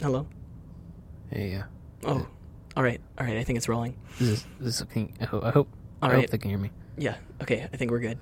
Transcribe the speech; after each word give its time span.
Hello. 0.00 0.28
Hey, 1.30 1.50
yeah. 1.50 1.64
Oh, 2.04 2.24
all 2.76 2.82
right, 2.84 3.00
all 3.18 3.26
right. 3.26 3.36
I 3.36 3.42
think 3.42 3.56
it's 3.56 3.68
rolling. 3.68 3.96
This 4.20 4.28
is 4.28 4.46
this 4.60 4.82
can, 4.82 5.12
I 5.20 5.24
hope 5.24 5.42
I 5.42 5.50
hope, 5.50 5.68
All 6.00 6.10
I 6.10 6.14
hope 6.14 6.30
they 6.30 6.38
can 6.38 6.50
hear 6.50 6.58
me. 6.58 6.70
Yeah. 6.96 7.16
Okay. 7.42 7.68
I 7.72 7.76
think 7.76 7.90
we're 7.90 7.98
good. 7.98 8.18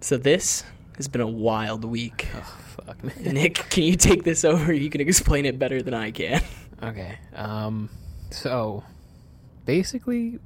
So 0.00 0.16
this 0.16 0.62
has 0.96 1.08
been 1.08 1.20
a 1.20 1.26
wild 1.26 1.84
week. 1.84 2.28
Oh 2.36 2.58
fuck, 2.86 3.02
man. 3.02 3.16
Nick, 3.34 3.54
can 3.70 3.82
you 3.82 3.96
take 3.96 4.22
this 4.22 4.44
over? 4.44 4.72
You 4.72 4.88
can 4.88 5.00
explain 5.00 5.46
it 5.46 5.58
better 5.58 5.82
than 5.82 5.94
I 5.94 6.12
can. 6.12 6.42
Okay. 6.80 7.18
Um. 7.34 7.90
So, 8.30 8.84
basically, 9.64 10.38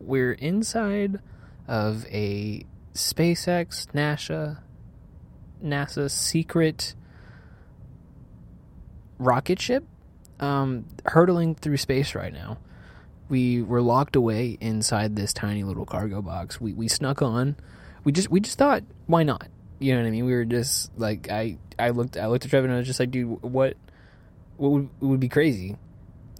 we're 0.00 0.32
inside 0.32 1.20
of 1.66 2.06
a 2.06 2.64
SpaceX 2.94 3.86
NASA 3.92 4.60
NASA 5.62 6.10
secret 6.10 6.94
rocket 9.18 9.60
ship, 9.60 9.84
um, 10.40 10.84
hurtling 11.06 11.54
through 11.54 11.76
space 11.76 12.14
right 12.14 12.32
now. 12.32 12.58
We 13.28 13.60
were 13.62 13.82
locked 13.82 14.16
away 14.16 14.56
inside 14.60 15.16
this 15.16 15.32
tiny 15.32 15.62
little 15.64 15.84
cargo 15.84 16.22
box. 16.22 16.60
We 16.60 16.72
we 16.72 16.88
snuck 16.88 17.20
on. 17.22 17.56
We 18.04 18.12
just 18.12 18.30
we 18.30 18.40
just 18.40 18.56
thought, 18.58 18.82
why 19.06 19.22
not? 19.22 19.48
You 19.80 19.94
know 19.94 20.00
what 20.02 20.08
I 20.08 20.10
mean? 20.10 20.24
We 20.24 20.32
were 20.32 20.44
just 20.46 20.90
like 20.98 21.30
I 21.30 21.58
I 21.78 21.90
looked 21.90 22.16
I 22.16 22.26
looked 22.28 22.44
at 22.44 22.50
Trevor 22.50 22.66
and 22.66 22.74
I 22.74 22.78
was 22.78 22.86
just 22.86 22.98
like, 23.00 23.10
dude, 23.10 23.42
what 23.42 23.76
what 24.56 24.70
would, 24.72 24.88
it 25.00 25.04
would 25.04 25.20
be 25.20 25.28
crazy 25.28 25.76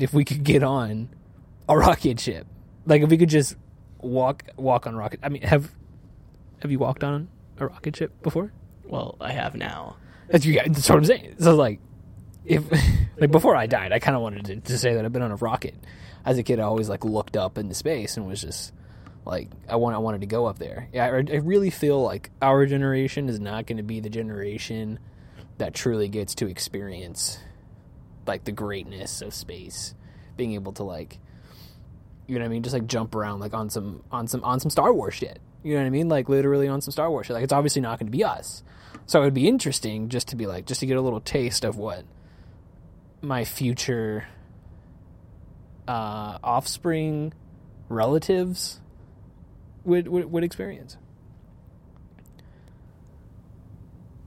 if 0.01 0.13
we 0.15 0.25
could 0.25 0.43
get 0.45 0.63
on 0.63 1.09
a 1.69 1.77
rocket 1.77 2.19
ship 2.19 2.47
like 2.87 3.03
if 3.03 3.11
we 3.11 3.19
could 3.19 3.29
just 3.29 3.55
walk 4.01 4.43
walk 4.57 4.87
on 4.87 4.97
rocket 4.97 5.21
i 5.23 5.29
mean 5.29 5.43
have 5.43 5.71
have 6.63 6.71
you 6.71 6.79
walked 6.79 7.05
on 7.05 7.29
a 7.59 7.67
rocket 7.67 7.95
ship 7.95 8.11
before 8.23 8.53
Well, 8.85 9.17
I 9.21 9.33
have 9.33 9.55
now. 9.55 9.97
that's 10.29 10.45
you 10.47 10.55
guys 10.55 10.69
that's 10.71 10.89
what 10.89 10.97
i'm 10.99 11.05
saying 11.05 11.35
so 11.39 11.55
like 11.55 11.79
if 12.49 12.65
like 13.21 13.31
before 13.31 13.55
i 13.55 13.67
died 13.67 13.93
i 13.93 13.99
kind 13.99 14.17
of 14.17 14.23
wanted 14.23 14.45
to, 14.45 14.57
to 14.57 14.79
say 14.79 14.95
that 14.95 15.05
i've 15.05 15.13
been 15.13 15.23
on 15.23 15.31
a 15.31 15.37
rocket. 15.37 15.75
As 16.25 16.37
a 16.37 16.43
kid 16.43 16.61
i 16.61 16.65
always 16.65 16.89
like 16.89 17.05
looked 17.05 17.37
up 17.37 17.59
into 17.59 17.75
space 17.75 18.17
and 18.17 18.27
was 18.27 18.41
just 18.41 18.73
like 19.25 19.49
i 19.69 19.77
want 19.77 19.95
i 19.95 19.99
wanted 19.99 20.21
to 20.23 20.27
go 20.27 20.47
up 20.47 20.59
there. 20.59 20.89
Yeah 20.93 21.05
i, 21.05 21.09
I 21.09 21.37
really 21.37 21.71
feel 21.71 22.03
like 22.03 22.31
our 22.43 22.67
generation 22.67 23.29
is 23.29 23.39
not 23.39 23.67
going 23.67 23.77
to 23.77 23.83
be 23.83 24.01
the 24.01 24.11
generation 24.11 24.99
that 25.59 25.75
truly 25.75 26.09
gets 26.09 26.35
to 26.37 26.47
experience 26.49 27.39
like 28.27 28.45
the 28.45 28.53
greatness 28.53 29.23
of 29.23 29.35
space. 29.35 29.95
Being 30.37 30.53
able 30.55 30.73
to 30.75 30.85
like 30.85 31.19
you 32.27 32.35
know 32.35 32.45
what 32.45 32.47
i 32.47 32.51
mean? 32.51 32.63
Just 32.63 32.75
like 32.75 32.87
jump 32.87 33.15
around 33.15 33.41
like 33.41 33.55
on 33.55 33.71
some 33.71 34.03
on 34.13 34.29
some 34.29 34.45
on 34.45 34.61
some 34.61 34.71
star 34.71 34.93
wars 34.93 35.15
shit. 35.15 35.41
You 35.63 35.75
know 35.75 35.81
what 35.81 35.87
i 35.87 35.91
mean? 35.91 36.09
Like 36.09 36.29
literally 36.29 36.69
on 36.69 36.81
some 36.81 36.93
star 36.93 37.11
wars 37.11 37.27
shit. 37.27 37.35
Like 37.35 37.45
it's 37.45 37.53
obviously 37.53 37.83
not 37.83 37.99
going 37.99 38.07
to 38.07 38.17
be 38.17 38.23
us. 38.23 38.63
So 39.07 39.21
it 39.21 39.25
would 39.25 39.35
be 39.35 39.49
interesting 39.49 40.11
just 40.11 40.29
to 40.29 40.37
be 40.37 40.47
like 40.47 40.67
just 40.67 40.81
to 40.81 40.87
get 40.87 40.97
a 40.97 41.01
little 41.01 41.21
taste 41.21 41.65
of 41.65 41.77
what 41.77 42.05
my 43.21 43.45
future 43.45 44.27
uh 45.87 46.39
offspring 46.43 47.33
relatives 47.89 48.81
would 49.85 50.07
would, 50.09 50.31
would 50.31 50.45
experience 50.45 50.97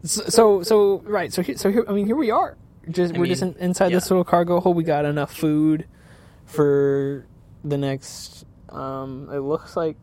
so, 0.04 0.24
so 0.24 0.64
so 0.64 0.98
right 1.06 1.32
so 1.32 1.42
here, 1.42 1.58
so 1.58 1.72
here 1.72 1.86
I 1.88 1.94
mean 1.94 2.06
here 2.06 2.16
we 2.16 2.32
are 2.32 2.58
just 2.90 3.14
I 3.14 3.20
we're 3.20 3.28
just 3.28 3.44
in, 3.44 3.50
mean, 3.50 3.58
inside 3.60 3.90
this 3.90 4.10
little 4.10 4.24
cargo 4.24 4.60
hold 4.60 4.76
we 4.76 4.84
got 4.84 5.06
enough 5.06 5.32
food 5.34 5.86
for 6.46 7.26
the 7.64 7.78
next 7.78 8.46
um 8.70 9.30
it 9.32 9.40
looks 9.40 9.78
like 9.78 9.98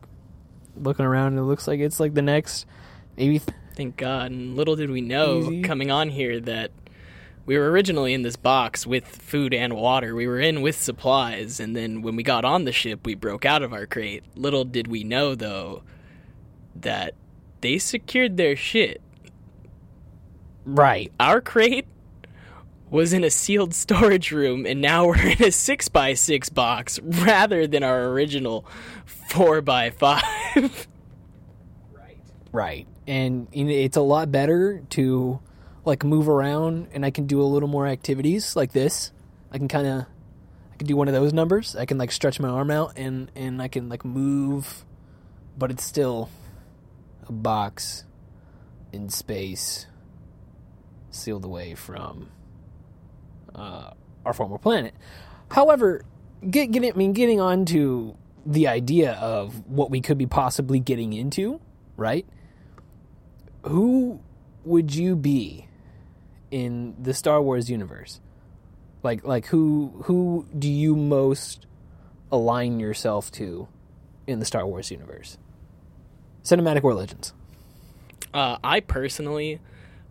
looking 0.77 1.05
around 1.05 1.37
it 1.37 1.41
looks 1.41 1.67
like 1.67 1.81
it's 1.81 1.99
like 1.99 2.13
the 2.13 2.21
next 2.21 2.65
maybe 3.17 3.39
th- 3.39 3.55
Thank 3.79 3.95
God. 3.95 4.31
And 4.31 4.57
little 4.57 4.75
did 4.75 4.91
we 4.91 4.99
know 4.99 5.37
Easy. 5.39 5.61
coming 5.61 5.89
on 5.89 6.09
here 6.09 6.41
that 6.41 6.71
we 7.45 7.57
were 7.57 7.71
originally 7.71 8.13
in 8.13 8.21
this 8.21 8.35
box 8.35 8.85
with 8.85 9.07
food 9.07 9.53
and 9.53 9.73
water. 9.75 10.15
We 10.15 10.27
were 10.27 10.39
in 10.39 10.61
with 10.61 10.79
supplies, 10.79 11.59
and 11.59 11.75
then 11.75 12.01
when 12.01 12.15
we 12.15 12.23
got 12.23 12.45
on 12.45 12.65
the 12.65 12.71
ship, 12.71 13.05
we 13.05 13.15
broke 13.15 13.45
out 13.45 13.63
of 13.63 13.73
our 13.73 13.85
crate. 13.85 14.23
Little 14.35 14.65
did 14.65 14.87
we 14.87 15.03
know, 15.03 15.35
though, 15.35 15.83
that 16.75 17.15
they 17.61 17.77
secured 17.77 18.37
their 18.37 18.55
shit. 18.55 19.01
right 20.65 21.11
Our 21.19 21.41
crate 21.41 21.85
was 22.89 23.13
in 23.13 23.23
a 23.23 23.29
sealed 23.29 23.73
storage 23.73 24.31
room, 24.31 24.65
and 24.65 24.81
now 24.81 25.07
we're 25.07 25.17
in 25.17 25.43
a 25.43 25.51
6x6 25.51 26.53
box 26.53 26.99
rather 26.99 27.67
than 27.67 27.83
our 27.83 28.05
original 28.07 28.65
4x5. 29.29 30.01
Right. 30.01 30.87
Right. 32.51 32.87
And 33.05 33.47
it's 33.53 33.95
a 33.95 34.01
lot 34.01 34.31
better 34.31 34.81
to 34.91 35.39
like 35.89 36.03
move 36.03 36.29
around 36.29 36.87
and 36.93 37.05
I 37.05 37.11
can 37.11 37.25
do 37.25 37.41
a 37.41 37.43
little 37.43 37.67
more 37.67 37.87
activities 37.87 38.55
like 38.55 38.71
this. 38.71 39.11
I 39.51 39.57
can 39.57 39.67
kind 39.67 39.87
of 39.87 40.05
I 40.71 40.77
can 40.77 40.87
do 40.87 40.95
one 40.95 41.07
of 41.07 41.13
those 41.13 41.33
numbers. 41.33 41.75
I 41.75 41.85
can 41.85 41.97
like 41.97 42.11
stretch 42.11 42.39
my 42.39 42.47
arm 42.47 42.71
out 42.71 42.93
and 42.95 43.31
and 43.35 43.61
I 43.61 43.67
can 43.67 43.89
like 43.89 44.05
move 44.05 44.85
but 45.57 45.71
it's 45.71 45.83
still 45.83 46.29
a 47.27 47.31
box 47.31 48.05
in 48.93 49.09
space 49.09 49.87
sealed 51.11 51.43
away 51.43 51.75
from 51.75 52.29
uh, 53.53 53.91
our 54.25 54.33
former 54.33 54.57
planet. 54.57 54.93
However, 55.51 56.03
get, 56.49 56.71
getting 56.71 56.93
I 56.93 56.95
mean 56.95 57.13
getting 57.13 57.41
on 57.41 57.65
to 57.65 58.15
the 58.45 58.67
idea 58.67 59.13
of 59.13 59.67
what 59.67 59.91
we 59.91 60.01
could 60.01 60.17
be 60.17 60.25
possibly 60.25 60.79
getting 60.79 61.13
into, 61.13 61.59
right? 61.97 62.25
Who 63.63 64.21
would 64.63 64.93
you 64.93 65.15
be 65.15 65.68
in 66.51 66.95
the 67.01 67.13
Star 67.13 67.41
Wars 67.41 67.69
universe? 67.69 68.19
Like 69.03 69.23
like 69.23 69.47
who 69.47 70.01
who 70.05 70.45
do 70.57 70.69
you 70.69 70.95
most 70.95 71.65
align 72.31 72.79
yourself 72.79 73.31
to 73.33 73.67
in 74.27 74.39
the 74.39 74.45
Star 74.45 74.65
Wars 74.65 74.91
universe? 74.91 75.37
Cinematic 76.43 76.83
or 76.83 76.93
Legends? 76.93 77.33
Uh, 78.33 78.57
I 78.63 78.79
personally 78.79 79.59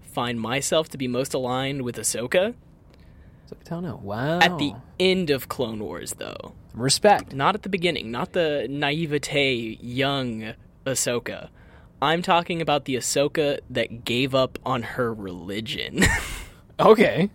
find 0.01 0.41
myself 0.41 0.89
to 0.91 0.99
be 0.99 1.07
most 1.07 1.35
aligned 1.35 1.83
with 1.83 1.97
Ahsoka 1.97 2.55
So 3.47 3.57
I. 3.65 3.97
Wow. 4.03 4.41
at 4.41 4.59
the 4.59 4.73
end 4.99 5.31
of 5.31 5.49
Clone 5.49 5.79
Wars, 5.79 6.15
though. 6.15 6.55
respect. 6.75 7.33
Not 7.35 7.55
at 7.55 7.63
the 7.63 7.69
beginning, 7.69 8.11
not 8.11 8.33
the 8.33 8.67
naivete 8.69 9.79
young 9.81 10.55
Ahsoka. 10.85 11.49
I'm 12.01 12.23
talking 12.23 12.63
about 12.63 12.85
the 12.85 12.95
Ahsoka 12.95 13.59
that 13.71 14.05
gave 14.05 14.35
up 14.35 14.59
on 14.65 14.83
her 14.83 15.13
religion. 15.13 16.05
Okay. 16.81 17.29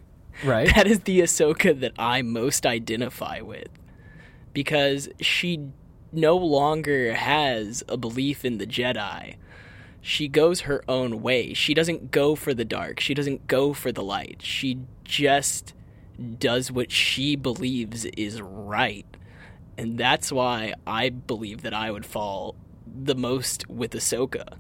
Right. 0.46 0.74
that 0.74 0.88
is 0.88 1.02
the 1.02 1.20
Ahsoka 1.20 1.78
that 1.82 1.92
I 2.00 2.22
most 2.22 2.66
identify 2.66 3.42
with. 3.42 3.68
Because 4.54 5.10
she 5.20 5.68
no 6.14 6.38
longer 6.38 7.14
has 7.14 7.84
a 7.90 7.98
belief 7.98 8.46
in 8.46 8.58
the 8.60 8.66
Jedi. 8.66 9.36
She 10.00 10.30
goes 10.30 10.62
her 10.62 10.82
own 10.88 11.22
way. 11.22 11.54
She 11.54 11.74
doesn't 11.74 12.12
go 12.12 12.36
for 12.36 12.54
the 12.54 12.64
dark. 12.64 13.02
She 13.02 13.14
doesn't 13.14 13.48
go 13.48 13.74
for 13.74 13.92
the 13.92 14.02
light. 14.02 14.42
She 14.42 14.80
just 15.04 15.74
does 16.40 16.72
what 16.72 16.90
she 16.90 17.36
believes 17.36 18.06
is 18.06 18.42
right. 18.42 19.06
And 19.78 19.98
that's 19.98 20.32
why 20.32 20.74
I 20.88 21.10
believe 21.10 21.64
that 21.64 21.74
I 21.74 21.92
would 21.92 22.06
fall 22.06 22.56
the 22.96 23.16
most 23.16 23.70
with 23.70 23.92
Ahsoka. 23.92 24.58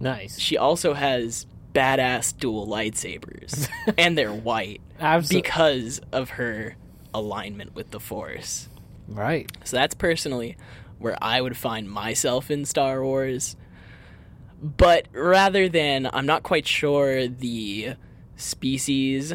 nice. 0.00 0.38
She 0.38 0.56
also 0.56 0.94
has 0.94 1.46
badass 1.72 2.36
dual 2.36 2.66
lightsabers, 2.66 3.68
and 3.98 4.16
they're 4.16 4.32
white 4.32 4.80
Absolutely. 5.00 5.42
because 5.42 6.00
of 6.12 6.30
her 6.30 6.76
alignment 7.14 7.74
with 7.74 7.90
the 7.90 8.00
Force. 8.00 8.68
right. 9.08 9.50
So 9.64 9.76
that's 9.76 9.94
personally 9.94 10.56
where 10.98 11.16
I 11.20 11.40
would 11.40 11.56
find 11.56 11.90
myself 11.90 12.50
in 12.50 12.64
Star 12.64 13.02
Wars. 13.04 13.56
But 14.62 15.08
rather 15.12 15.68
than, 15.68 16.08
I'm 16.12 16.24
not 16.24 16.42
quite 16.42 16.66
sure 16.66 17.28
the 17.28 17.94
species 18.36 19.34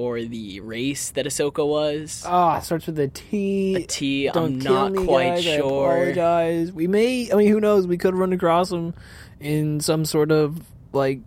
or 0.00 0.22
the 0.22 0.60
race 0.60 1.10
that 1.10 1.26
Ahsoka 1.26 1.66
was. 1.66 2.24
Ah, 2.26 2.58
it 2.58 2.64
starts 2.64 2.86
with 2.86 2.98
a 2.98 3.08
T. 3.08 3.76
A 3.76 3.82
T, 3.82 4.26
I'm 4.28 4.58
not 4.58 4.92
me, 4.92 5.04
quite 5.04 5.34
guys. 5.34 5.46
I 5.46 5.56
sure. 5.58 5.92
apologize. 5.92 6.72
We 6.72 6.86
may. 6.86 7.30
I 7.30 7.36
mean, 7.36 7.48
who 7.48 7.60
knows? 7.60 7.86
We 7.86 7.98
could 7.98 8.14
run 8.14 8.32
across 8.32 8.70
them 8.70 8.94
in 9.38 9.80
some 9.80 10.04
sort 10.04 10.32
of 10.32 10.62
like 10.92 11.20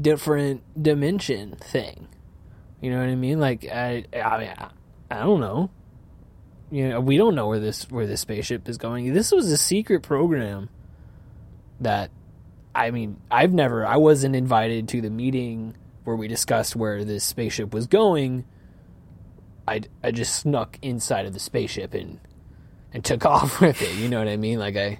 different 0.00 0.62
dimension 0.80 1.56
thing. 1.56 2.08
You 2.80 2.90
know 2.90 2.98
what 2.98 3.08
I 3.08 3.14
mean? 3.14 3.40
Like, 3.40 3.64
I, 3.64 4.04
I 4.12 4.38
mean, 4.38 4.48
I, 4.58 4.68
I 5.10 5.20
don't 5.20 5.40
know. 5.40 5.70
You 6.70 6.88
know, 6.90 7.00
we 7.00 7.16
don't 7.16 7.34
know 7.34 7.48
where 7.48 7.60
this 7.60 7.90
where 7.90 8.06
this 8.06 8.20
spaceship 8.20 8.68
is 8.68 8.78
going. 8.78 9.12
This 9.14 9.32
was 9.32 9.50
a 9.50 9.56
secret 9.56 10.02
program 10.02 10.68
that, 11.80 12.10
I 12.74 12.90
mean, 12.90 13.20
I've 13.30 13.52
never. 13.52 13.86
I 13.86 13.96
wasn't 13.96 14.36
invited 14.36 14.88
to 14.88 15.00
the 15.00 15.10
meeting 15.10 15.76
where 16.08 16.16
we 16.16 16.26
discussed 16.26 16.74
where 16.74 17.04
this 17.04 17.22
spaceship 17.22 17.74
was 17.74 17.86
going. 17.86 18.46
I, 19.68 19.82
I 20.02 20.10
just 20.10 20.34
snuck 20.34 20.78
inside 20.80 21.26
of 21.26 21.34
the 21.34 21.38
spaceship 21.38 21.92
and 21.92 22.18
and 22.94 23.04
took 23.04 23.26
off 23.26 23.60
with 23.60 23.82
it. 23.82 23.94
You 23.96 24.08
know 24.08 24.18
what 24.18 24.26
I 24.26 24.38
mean? 24.38 24.58
Like 24.58 24.74
I 24.76 24.98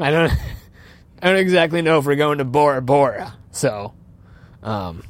I 0.00 0.10
don't 0.10 0.32
I 1.22 1.28
don't 1.28 1.36
exactly 1.36 1.82
know 1.82 1.98
if 1.98 2.04
we're 2.04 2.16
going 2.16 2.38
to 2.38 2.44
Bora 2.44 2.82
Bora. 2.82 3.36
So, 3.52 3.94
um, 4.62 5.04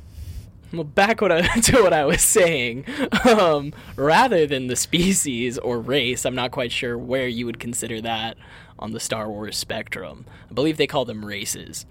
Well, 0.72 0.84
back 0.84 1.20
what 1.22 1.32
I, 1.32 1.40
to 1.60 1.82
what 1.82 1.92
I 1.94 2.04
was 2.04 2.20
saying. 2.20 2.84
Um, 3.24 3.72
rather 3.96 4.46
than 4.46 4.66
the 4.66 4.76
species 4.76 5.56
or 5.56 5.80
race, 5.80 6.26
I'm 6.26 6.34
not 6.34 6.50
quite 6.50 6.70
sure 6.72 6.98
where 6.98 7.28
you 7.28 7.46
would 7.46 7.58
consider 7.60 8.00
that 8.02 8.36
on 8.78 8.92
the 8.92 9.00
Star 9.00 9.30
Wars 9.30 9.56
spectrum. 9.56 10.26
I 10.50 10.52
believe 10.52 10.76
they 10.76 10.86
call 10.86 11.04
them 11.06 11.24
races. 11.24 11.86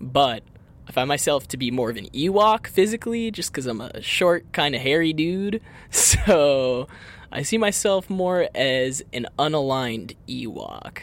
But 0.00 0.42
I 0.88 0.92
find 0.92 1.08
myself 1.08 1.46
to 1.48 1.56
be 1.56 1.70
more 1.70 1.90
of 1.90 1.96
an 1.96 2.06
Ewok 2.06 2.66
physically, 2.66 3.30
just 3.30 3.52
because 3.52 3.66
I'm 3.66 3.80
a 3.80 4.02
short, 4.02 4.52
kind 4.52 4.74
of 4.74 4.80
hairy 4.80 5.12
dude. 5.12 5.60
So 5.90 6.88
I 7.30 7.42
see 7.42 7.58
myself 7.58 8.08
more 8.10 8.48
as 8.54 9.02
an 9.12 9.26
unaligned 9.38 10.16
Ewok. 10.28 10.98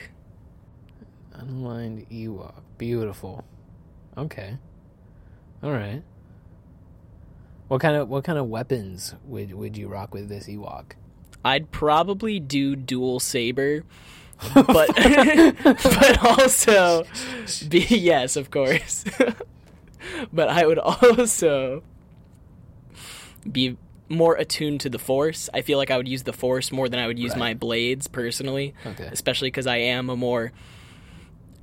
Unaligned 1.36 2.08
Ewok. 2.10 2.54
Beautiful. 2.78 3.44
Okay. 4.18 4.58
All 5.64 5.72
right. 5.72 6.02
What 7.68 7.81
kind 7.81 7.96
of 7.96 8.10
what 8.10 8.24
kind 8.24 8.38
of 8.38 8.48
weapons 8.48 9.14
would 9.26 9.54
would 9.54 9.78
you 9.78 9.88
rock 9.88 10.14
with 10.14 10.30
this 10.30 10.48
Ewok? 10.48 10.94
I'd 11.46 11.72
probably 11.72 12.40
do 12.40 12.76
dual 12.76 13.20
saber, 13.20 13.84
but 14.54 14.66
but 15.64 16.18
also 16.24 17.06
be 17.68 17.80
yes, 17.90 18.36
of 18.36 18.50
course. 18.52 19.04
but 20.33 20.50
I 20.50 20.66
would 20.66 20.80
also 20.80 21.83
be 23.50 23.77
more 24.10 24.36
attuned 24.36 24.81
to 24.81 24.89
the 24.89 25.00
force. 25.00 25.50
I 25.54 25.62
feel 25.62 25.77
like 25.77 25.92
I 25.92 25.98
would 25.98 26.07
use 26.07 26.24
the 26.24 26.33
force 26.33 26.71
more 26.71 26.89
than 26.89 27.00
I 27.00 27.07
would 27.07 27.19
use 27.19 27.31
Right. 27.31 27.39
my 27.39 27.54
blades 27.54 28.07
personally, 28.07 28.74
Okay. 28.86 29.07
especially 29.12 29.48
because 29.48 29.68
I 29.68 29.77
am 29.77 30.10
a 30.10 30.16
more 30.16 30.51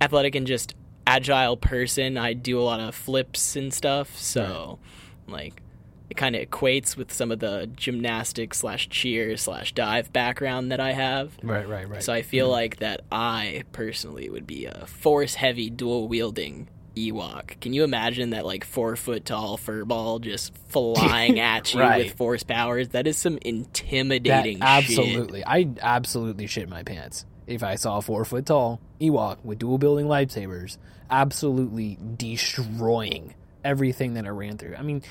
athletic 0.00 0.34
and 0.34 0.46
just 0.46 0.74
agile 1.06 1.56
person. 1.56 2.16
I 2.16 2.32
do 2.34 2.60
a 2.60 2.62
lot 2.62 2.80
of 2.80 2.94
flips 2.94 3.56
and 3.56 3.74
stuff, 3.74 4.16
so 4.16 4.78
like 5.26 5.60
it 6.08 6.16
kind 6.16 6.36
of 6.36 6.48
equates 6.48 6.96
with 6.96 7.12
some 7.12 7.32
of 7.32 7.40
the 7.40 7.68
gymnastics 7.74 8.58
slash 8.58 8.88
cheer 8.88 9.36
slash 9.36 9.72
dive 9.72 10.12
background 10.12 10.70
that 10.70 10.78
I 10.78 10.92
have. 10.92 11.32
Right, 11.42 11.68
right, 11.68 11.88
right. 11.88 12.02
So 12.02 12.12
I 12.12 12.22
feel 12.22 12.48
mm. 12.48 12.52
like 12.52 12.76
that 12.76 13.00
I 13.10 13.64
personally 13.72 14.30
would 14.30 14.46
be 14.46 14.66
a 14.66 14.86
force 14.86 15.34
heavy 15.34 15.68
dual 15.68 16.06
wielding 16.06 16.68
Ewok. 16.96 17.60
Can 17.60 17.72
you 17.72 17.84
imagine 17.84 18.30
that 18.30 18.46
like 18.46 18.64
four 18.64 18.96
foot 18.96 19.24
tall 19.24 19.58
furball 19.58 20.20
just 20.20 20.52
flying 20.68 21.38
at 21.40 21.74
you 21.74 21.80
Right. 21.80 22.06
with 22.06 22.14
force 22.16 22.42
powers? 22.42 22.88
That 22.88 23.06
is 23.06 23.16
some 23.18 23.34
that, 23.34 23.46
intimidating 23.46 24.56
shit. 24.58 24.62
absolutely. 24.64 25.44
I 25.46 25.68
absolutely 25.80 26.46
shit 26.46 26.68
my 26.68 26.82
pants 26.82 27.24
if 27.46 27.62
I 27.62 27.74
saw 27.76 27.98
a 27.98 28.02
four 28.02 28.24
foot 28.24 28.46
tall 28.46 28.80
Ewok 29.00 29.38
with 29.44 29.58
dual 29.58 29.78
building 29.78 30.06
lightsabers, 30.06 30.78
absolutely 31.10 31.98
destroying 32.16 33.34
everything 33.64 34.14
that 34.14 34.24
I 34.26 34.30
ran 34.30 34.56
through. 34.58 34.74
I 34.76 34.82
mean, 34.82 35.02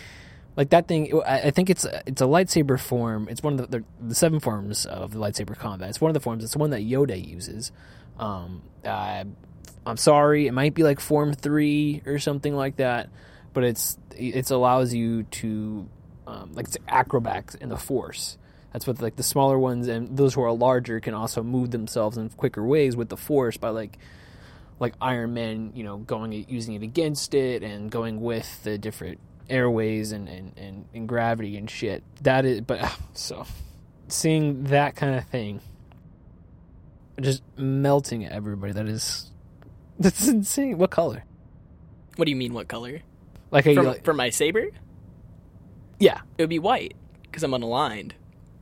like 0.58 0.70
that 0.72 0.88
thing. 0.88 1.22
I 1.26 1.42
I 1.44 1.52
think 1.52 1.70
it's 1.70 1.86
a, 1.86 2.02
it's 2.06 2.22
a 2.22 2.26
lightsaber 2.26 2.80
form. 2.80 3.28
It's 3.30 3.44
one 3.44 3.60
of 3.60 3.70
the, 3.70 3.80
the 3.80 3.86
the 4.10 4.16
seven 4.16 4.40
forms 4.40 4.86
of 4.86 5.12
the 5.12 5.20
lightsaber 5.20 5.56
combat. 5.58 5.90
It's 5.90 6.02
one 6.02 6.10
of 6.10 6.14
the 6.14 6.20
forms. 6.20 6.44
It's 6.44 6.54
the 6.54 6.60
one 6.60 6.72
that 6.72 6.82
Yoda 6.82 7.24
uses. 7.24 7.72
Um, 8.18 8.62
uh, 8.86 9.26
I'm 9.86 9.98
sorry, 9.98 10.48
it 10.48 10.52
might 10.52 10.74
be 10.74 10.84
like 10.84 11.00
form 11.00 11.34
three 11.34 12.02
or 12.06 12.20
something 12.20 12.56
like 12.56 12.78
that, 12.78 13.10
but 13.54 13.64
it's 13.64 13.98
it 14.18 14.50
allows 14.50 14.94
you 14.94 15.24
to 15.24 15.88
um, 16.28 16.54
like 16.54 16.68
it's 16.68 16.78
acrobats 16.88 17.56
in 17.56 17.70
the 17.70 17.78
force. 17.78 18.38
That's 18.74 18.88
what 18.88 19.02
like 19.02 19.16
the 19.16 19.24
smaller 19.24 19.58
ones 19.58 19.88
and 19.88 20.18
those 20.18 20.34
who 20.34 20.42
are 20.42 20.52
larger 20.52 21.00
can 21.00 21.14
also 21.14 21.44
move 21.44 21.72
themselves 21.72 22.18
in 22.18 22.30
quicker 22.30 22.64
ways 22.64 22.96
with 22.96 23.10
the 23.10 23.18
force 23.18 23.58
by 23.58 23.70
like 23.70 23.98
like 24.80 24.94
Iron 25.00 25.34
Man, 25.34 25.72
you 25.76 25.84
know, 25.84 25.98
going 25.98 26.46
using 26.50 26.74
it 26.74 26.84
against 26.84 27.34
it 27.34 27.64
and 27.64 27.90
going 27.90 28.20
with 28.22 28.64
the 28.64 28.78
different 28.78 29.20
airways 29.50 30.12
and 30.12 30.28
and, 30.28 30.58
and, 30.58 30.86
and 30.94 31.08
gravity 31.08 31.58
and 31.58 31.70
shit. 31.70 32.04
That 32.24 32.44
is, 32.46 32.62
but 32.62 32.92
so 33.14 33.46
seeing 34.08 34.66
that 34.66 34.96
kind 34.96 35.16
of 35.16 35.26
thing, 35.28 35.62
just 37.22 37.44
melting 37.58 38.28
everybody. 38.28 38.74
That 38.74 38.88
is 38.88 39.32
that's 40.00 40.28
insane. 40.28 40.78
What 40.78 40.92
color? 40.92 41.24
What 42.16 42.26
do 42.26 42.32
you 42.32 42.36
mean? 42.36 42.54
What 42.54 42.68
color? 42.68 43.02
Like, 43.52 43.66
are 43.68 43.70
you 43.70 43.76
For, 43.76 43.84
like, 43.84 44.04
for 44.04 44.14
my 44.14 44.30
saber, 44.30 44.68
yeah, 46.00 46.22
it 46.38 46.44
would 46.44 46.50
be 46.50 46.60
white 46.60 46.96
because 47.24 47.44
I'm 47.44 47.52
unaligned. 47.52 48.12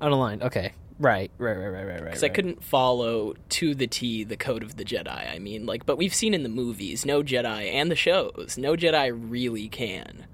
unaligned. 0.02 0.44
Okay, 0.44 0.74
right, 1.00 1.32
right, 1.38 1.54
right, 1.54 1.68
right, 1.68 1.86
right, 1.86 1.94
right. 1.96 2.04
Because 2.06 2.24
I 2.24 2.30
couldn't 2.30 2.64
follow 2.64 3.34
to 3.50 3.74
the 3.76 3.88
T 3.88 4.24
the 4.24 4.38
code 4.38 4.64
of 4.64 4.76
the 4.76 4.86
Jedi. 4.86 5.34
I 5.34 5.40
mean, 5.40 5.66
like, 5.66 5.86
but 5.86 5.98
we've 5.98 6.14
seen 6.14 6.34
in 6.34 6.44
the 6.44 6.50
movies, 6.50 7.06
no 7.06 7.24
Jedi 7.24 7.72
and 7.72 7.90
the 7.90 7.96
shows, 7.96 8.56
no 8.58 8.76
Jedi 8.76 9.12
really 9.16 9.70
can. 9.70 10.26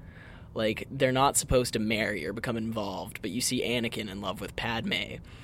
Like, 0.56 0.88
they're 0.92 1.12
not 1.12 1.38
supposed 1.38 1.74
to 1.74 1.80
marry 1.80 2.26
or 2.26 2.34
become 2.34 2.58
involved, 2.58 3.20
but 3.22 3.30
you 3.32 3.40
see 3.40 3.62
Anakin 3.62 4.10
in 4.10 4.20
love 4.20 4.42
with 4.42 4.56
Padme. 4.56 4.94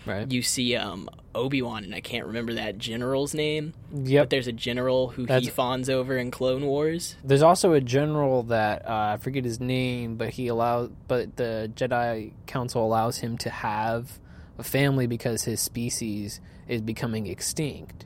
right. 0.05 0.29
You 0.31 0.41
see 0.41 0.75
um, 0.75 1.09
Obi 1.35 1.61
Wan, 1.61 1.83
and 1.83 1.93
I 1.93 2.01
can't 2.01 2.25
remember 2.25 2.53
that 2.55 2.77
general's 2.77 3.33
name, 3.33 3.73
but 3.91 4.07
Yep. 4.07 4.29
there's 4.29 4.47
a 4.47 4.51
general 4.51 5.09
who 5.09 5.25
he 5.25 5.47
fawns 5.47 5.89
over 5.89 6.17
in 6.17 6.31
Clone 6.31 6.65
Wars. 6.65 7.15
There's 7.23 7.43
also 7.43 7.73
a 7.73 7.81
general 7.81 8.43
that 8.43 8.85
uh, 8.87 9.13
I 9.13 9.17
forget 9.17 9.45
his 9.45 9.59
name, 9.59 10.15
but 10.15 10.29
he 10.31 10.47
allows, 10.47 10.89
but 11.07 11.35
the 11.37 11.71
Jedi 11.75 12.31
Council 12.47 12.83
allows 12.83 13.17
him 13.19 13.37
to 13.39 13.49
have 13.49 14.19
a 14.57 14.63
family 14.63 15.05
because 15.07 15.43
his 15.43 15.59
species 15.59 16.41
is 16.67 16.81
becoming 16.81 17.27
extinct, 17.27 18.05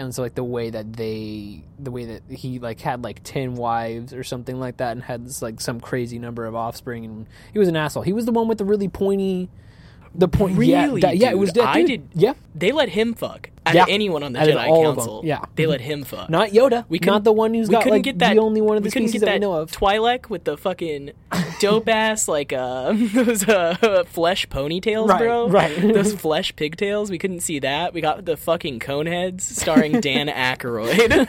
and 0.00 0.14
so 0.14 0.22
like 0.22 0.34
the 0.34 0.42
way 0.44 0.70
that 0.70 0.94
they, 0.94 1.62
the 1.78 1.90
way 1.90 2.04
that 2.06 2.22
he 2.28 2.58
like 2.58 2.80
had 2.80 3.04
like 3.04 3.20
ten 3.22 3.54
wives 3.54 4.12
or 4.12 4.24
something 4.24 4.58
like 4.58 4.78
that, 4.78 4.92
and 4.92 5.02
had 5.02 5.28
like 5.42 5.60
some 5.60 5.80
crazy 5.80 6.18
number 6.18 6.46
of 6.46 6.54
offspring, 6.56 7.04
and 7.04 7.26
he 7.52 7.58
was 7.58 7.68
an 7.68 7.76
asshole. 7.76 8.02
He 8.02 8.12
was 8.12 8.24
the 8.24 8.32
one 8.32 8.48
with 8.48 8.58
the 8.58 8.64
really 8.64 8.88
pointy, 8.88 9.48
the 10.14 10.26
point. 10.28 10.60
yeah, 10.64 10.86
Really, 10.86 11.00
that- 11.02 11.16
yeah, 11.18 11.30
it 11.30 11.38
was 11.38 11.52
dude? 11.52 11.62
that 11.64 11.76
I 11.76 11.82
did- 11.84 12.08
Yeah, 12.14 12.32
They 12.54 12.72
let 12.72 12.88
him 12.90 13.14
fuck. 13.14 13.50
Out 13.70 13.74
Yeah. 13.74 13.82
of 13.84 13.88
anyone 13.88 14.22
on 14.22 14.32
the 14.32 14.40
Out 14.40 14.46
Jedi 14.48 14.66
all 14.68 14.86
of 14.88 14.96
them, 14.96 15.04
Council, 15.04 15.20
yeah. 15.24 15.44
they 15.56 15.66
let 15.66 15.80
him 15.80 16.04
fuck. 16.04 16.28
not 16.30 16.50
Yoda. 16.50 16.84
We 16.88 16.98
not 17.02 17.24
the 17.24 17.32
one 17.32 17.54
who's 17.54 17.68
we 17.68 17.72
got 17.72 17.82
couldn't 17.82 17.98
like 17.98 18.02
get 18.04 18.18
that, 18.20 18.34
the 18.34 18.40
only 18.40 18.60
one 18.60 18.76
of 18.76 18.82
the 18.82 18.88
we 18.88 18.90
couldn't 18.90 19.08
species 19.08 19.20
get 19.22 19.26
that, 19.26 19.40
that 19.40 19.46
we 19.46 19.52
know 19.52 19.54
of. 19.54 19.70
Twi'lek 19.72 20.28
with 20.28 20.44
the 20.44 20.56
fucking 20.56 21.12
dope 21.60 21.88
ass 21.88 22.28
like 22.28 22.52
uh 22.52 22.92
those 22.96 23.48
uh 23.48 24.04
flesh 24.06 24.46
ponytails, 24.48 25.08
Right, 25.08 25.18
bro. 25.18 25.48
right. 25.48 25.80
those 25.94 26.14
flesh 26.14 26.54
pigtails. 26.56 27.10
We 27.10 27.18
couldn't 27.18 27.40
see 27.40 27.58
that. 27.60 27.94
We 27.94 28.00
got 28.00 28.24
the 28.24 28.36
fucking 28.36 28.80
coneheads 28.80 29.40
starring 29.42 30.00
Dan 30.00 30.28
Aykroyd. 30.28 31.26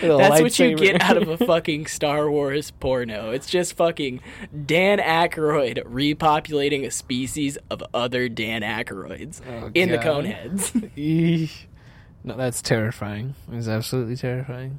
That's 0.00 0.40
what 0.42 0.58
you 0.58 0.76
get 0.76 1.00
out 1.02 1.16
of 1.16 1.28
a 1.28 1.36
fucking 1.46 1.86
Star 1.86 2.30
Wars 2.30 2.70
porno. 2.72 3.30
It's 3.30 3.46
just 3.46 3.74
fucking 3.76 4.20
Dan 4.66 4.98
Aykroyd 4.98 5.84
repopulating 5.84 6.84
a 6.84 6.90
species 6.90 7.58
of 7.70 7.82
other 7.92 8.28
Dan 8.28 8.62
Aykroyds 8.62 9.40
Oh, 9.48 9.70
in 9.74 9.90
the 9.90 9.98
coneheads. 9.98 11.50
No, 12.26 12.38
that's 12.38 12.62
terrifying. 12.62 13.34
It's 13.52 13.68
absolutely 13.68 14.16
terrifying. 14.16 14.78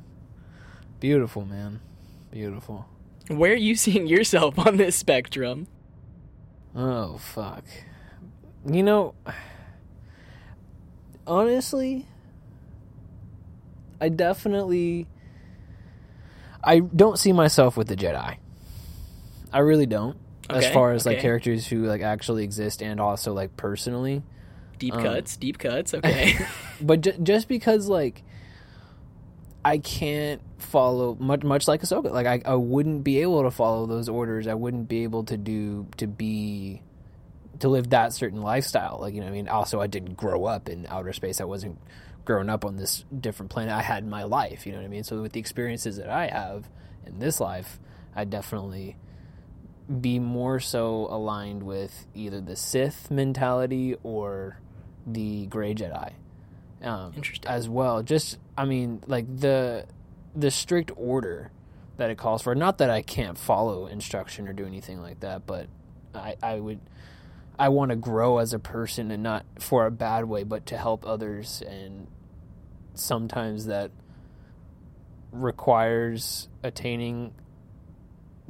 Beautiful, 1.00 1.46
man. 1.46 1.80
Beautiful. 2.32 2.88
Where 3.28 3.52
are 3.52 3.56
you 3.56 3.76
seeing 3.76 4.08
yourself 4.08 4.58
on 4.58 4.78
this 4.78 4.96
spectrum? 4.96 5.68
Oh, 6.76 7.20
fuck. 7.20 7.64
You 8.68 8.82
know, 8.82 9.14
honestly, 11.28 12.08
I 14.02 14.10
definitely. 14.10 15.08
I 16.64 16.80
don't 16.80 17.18
see 17.20 17.32
myself 17.32 17.78
with 17.78 17.88
the 17.88 17.96
Jedi. 17.96 18.38
I 19.54 19.60
really 19.60 19.86
don't. 19.86 20.18
as 20.50 20.68
far 20.72 20.92
as 20.94 21.06
like 21.06 21.20
characters 21.20 21.66
who 21.68 21.86
like 21.86 22.02
actually 22.02 22.44
exist 22.44 22.82
and 22.82 23.00
also 23.00 23.34
like 23.34 23.56
personally. 23.58 24.24
Deep 24.80 24.94
Um, 24.94 25.04
cuts, 25.04 25.38
deep 25.38 25.58
cuts. 25.58 25.94
Okay. 25.96 26.36
but 26.82 27.02
ju- 27.02 27.18
just 27.24 27.48
because 27.48 27.88
like 27.88 28.24
I 29.64 29.78
can't 29.78 30.42
follow 30.58 31.16
much 31.20 31.44
much 31.44 31.68
like 31.68 31.82
Ahsoka, 31.82 32.12
like 32.12 32.28
I, 32.28 32.42
I 32.46 32.56
wouldn't 32.56 33.04
be 33.04 33.22
able 33.22 33.44
to 33.44 33.52
follow 33.52 33.86
those 33.86 34.10
orders. 34.10 34.48
I 34.48 34.54
wouldn't 34.54 34.88
be 34.90 35.04
able 35.04 35.24
to 35.26 35.38
do 35.38 35.88
to 35.98 36.06
be 36.08 36.82
to 37.60 37.70
live 37.70 37.90
that 37.92 38.12
certain 38.14 38.42
lifestyle. 38.42 38.98
Like 39.00 39.14
you 39.14 39.22
know, 39.22 39.28
I 39.28 39.32
mean, 39.32 39.48
also 39.48 39.80
I 39.80 39.88
didn't 39.88 40.16
grow 40.16 40.46
up 40.46 40.68
in 40.70 40.86
outer 40.90 41.14
space. 41.14 41.40
I 41.40 41.46
wasn't 41.46 41.80
growing 42.26 42.50
up 42.50 42.66
on 42.66 42.76
this 42.76 43.06
different 43.18 43.52
planet. 43.52 43.74
I 43.74 43.82
had 43.82 44.06
my 44.06 44.24
life. 44.24 44.66
You 44.66 44.74
know 44.74 44.80
what 44.80 44.86
I 44.86 44.90
mean. 44.90 45.04
So 45.04 45.22
with 45.22 45.32
the 45.34 45.40
experiences 45.40 45.98
that 45.98 46.10
I 46.10 46.28
have 46.28 46.70
in 47.06 47.20
this 47.20 47.40
life, 47.40 47.80
I 48.16 48.26
definitely 48.26 48.98
be 50.02 50.20
more 50.20 50.60
so 50.60 51.08
aligned 51.10 51.64
with 51.64 52.08
either 52.16 52.42
the 52.42 52.56
Sith 52.56 53.12
mentality 53.12 53.96
or 54.04 54.60
the 55.06 55.46
Gray 55.46 55.76
Jedi. 55.76 56.14
Um, 56.82 57.14
Interesting. 57.16 57.50
As 57.50 57.70
well, 57.70 58.04
just 58.04 58.38
I 58.58 58.66
mean, 58.66 59.02
like 59.08 59.26
the 59.40 59.86
the 60.36 60.52
strict 60.52 60.92
order 60.98 61.52
that 61.98 62.10
it 62.10 62.18
calls 62.18 62.42
for. 62.42 62.56
Not 62.56 62.80
that 62.80 62.90
I 62.90 63.02
can't 63.02 63.38
follow 63.38 63.88
instruction 63.88 64.48
or 64.48 64.54
do 64.54 64.66
anything 64.66 65.02
like 65.02 65.22
that, 65.22 65.46
but 65.46 65.68
I 66.14 66.36
I 66.42 66.60
would 66.60 66.80
I 67.58 67.70
want 67.70 67.90
to 67.92 67.96
grow 67.96 68.40
as 68.40 68.54
a 68.54 68.60
person 68.60 69.12
and 69.12 69.24
not 69.24 69.46
for 69.60 69.86
a 69.86 69.92
bad 69.92 70.26
way, 70.26 70.44
but 70.44 70.66
to 70.68 70.78
help 70.78 71.06
others. 71.06 71.62
And 71.68 72.08
sometimes 72.94 73.66
that 73.66 73.92
requires 75.32 76.48
attaining 76.64 77.34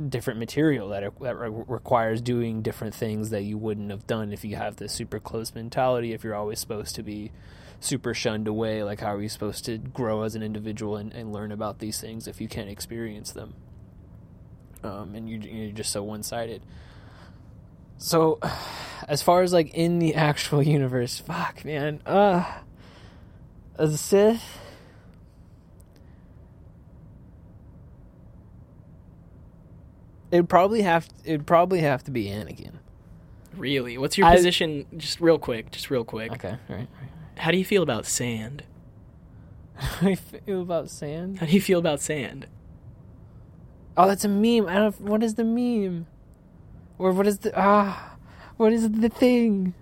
different 0.09 0.39
material 0.39 0.89
that 0.89 1.03
that 1.21 1.37
re- 1.37 1.63
requires 1.67 2.21
doing 2.21 2.61
different 2.61 2.93
things 2.93 3.29
that 3.29 3.43
you 3.43 3.57
wouldn't 3.57 3.91
have 3.91 4.05
done 4.05 4.33
if 4.33 4.43
you 4.43 4.55
have 4.55 4.75
this 4.75 4.91
super 4.91 5.19
close 5.19 5.55
mentality. 5.55 6.13
If 6.13 6.23
you're 6.23 6.35
always 6.35 6.59
supposed 6.59 6.95
to 6.95 7.03
be 7.03 7.31
super 7.79 8.13
shunned 8.13 8.47
away, 8.47 8.83
like 8.83 8.99
how 8.99 9.15
are 9.15 9.21
you 9.21 9.29
supposed 9.29 9.65
to 9.65 9.77
grow 9.77 10.23
as 10.23 10.35
an 10.35 10.43
individual 10.43 10.97
and, 10.97 11.13
and 11.13 11.31
learn 11.31 11.51
about 11.51 11.79
these 11.79 11.99
things 12.01 12.27
if 12.27 12.41
you 12.41 12.47
can't 12.47 12.69
experience 12.69 13.31
them? 13.31 13.53
Um, 14.83 15.15
and 15.15 15.29
you, 15.29 15.39
you're 15.39 15.71
just 15.71 15.91
so 15.91 16.03
one 16.03 16.23
sided. 16.23 16.61
So, 17.97 18.39
as 19.07 19.21
far 19.21 19.41
as 19.41 19.53
like 19.53 19.73
in 19.73 19.99
the 19.99 20.15
actual 20.15 20.61
universe, 20.63 21.19
fuck 21.19 21.63
man, 21.65 22.01
uh, 22.05 22.45
as 23.77 23.93
a 23.93 23.97
Sith 23.97 24.59
It'd 30.31 30.49
probably 30.49 30.81
have 30.81 31.07
it'd 31.23 31.45
probably 31.45 31.79
have 31.79 32.03
to 32.05 32.11
be 32.11 32.25
Anakin. 32.25 32.73
Really? 33.55 33.97
What's 33.97 34.17
your 34.17 34.27
I- 34.27 34.35
position? 34.35 34.85
Just 34.97 35.21
real 35.21 35.37
quick. 35.39 35.71
Just 35.71 35.89
real 35.89 36.03
quick. 36.03 36.31
Okay, 36.33 36.57
all 36.69 36.75
right. 36.75 36.87
How 37.37 37.51
do 37.51 37.57
you 37.57 37.65
feel 37.65 37.83
about 37.83 38.05
sand? 38.05 38.63
How 39.75 40.07
I 40.09 40.15
feel 40.15 40.61
about 40.61 40.89
sand. 40.89 41.39
How 41.39 41.45
do 41.45 41.51
you 41.51 41.61
feel 41.61 41.79
about 41.79 42.01
sand? 42.01 42.47
Oh, 43.97 44.07
that's 44.07 44.25
a 44.25 44.29
meme. 44.29 44.67
I 44.67 44.75
don't. 44.75 44.99
What 45.01 45.23
is 45.23 45.35
the 45.35 45.43
meme? 45.43 46.07
Or 46.97 47.11
what 47.11 47.27
is 47.27 47.39
the 47.39 47.51
ah? 47.55 48.17
What 48.57 48.73
is 48.73 48.89
the 48.89 49.09
thing? 49.09 49.73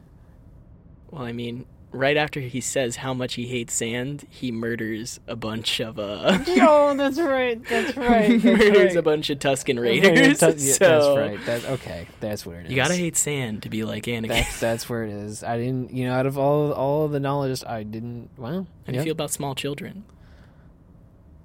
Well, 1.11 1.23
I 1.23 1.31
mean, 1.31 1.65
right 1.91 2.17
after 2.17 2.39
he 2.39 2.59
says 2.59 2.97
how 2.97 3.13
much 3.13 3.35
he 3.35 3.45
hates 3.45 3.73
sand, 3.73 4.25
he 4.29 4.51
murders 4.51 5.19
a 5.27 5.35
bunch 5.35 5.79
of 5.79 5.99
uh 5.99 6.39
oh, 6.47 6.95
that's 6.97 7.19
right. 7.19 7.63
That's 7.69 7.95
right. 7.97 8.29
That's 8.31 8.43
murders 8.43 8.75
right. 8.75 8.95
a 8.95 9.01
bunch 9.01 9.29
of 9.29 9.39
Tusken 9.39 9.79
Raiders. 9.79 10.39
so 10.39 10.51
that's 10.51 10.79
right. 10.81 11.39
That's 11.45 11.65
okay. 11.65 12.07
That's 12.19 12.45
where 12.45 12.59
it 12.59 12.65
is. 12.65 12.71
you 12.71 12.75
gotta 12.75 12.95
hate 12.95 13.15
sand 13.15 13.63
to 13.63 13.69
be 13.69 13.83
like 13.83 14.03
Anakin. 14.05 14.29
That's 14.29 14.59
that's 14.59 14.89
where 14.89 15.03
it 15.03 15.11
is. 15.11 15.43
I 15.43 15.57
didn't. 15.57 15.93
You 15.93 16.07
know, 16.07 16.13
out 16.13 16.25
of 16.25 16.37
all 16.37 16.71
all 16.73 17.05
of 17.05 17.11
the 17.11 17.19
knowledge, 17.19 17.63
I 17.65 17.83
didn't. 17.83 18.31
Well, 18.37 18.67
How 18.85 18.91
do 18.91 18.97
you 18.97 19.03
feel 19.03 19.11
about 19.11 19.31
small 19.31 19.55
children? 19.55 20.03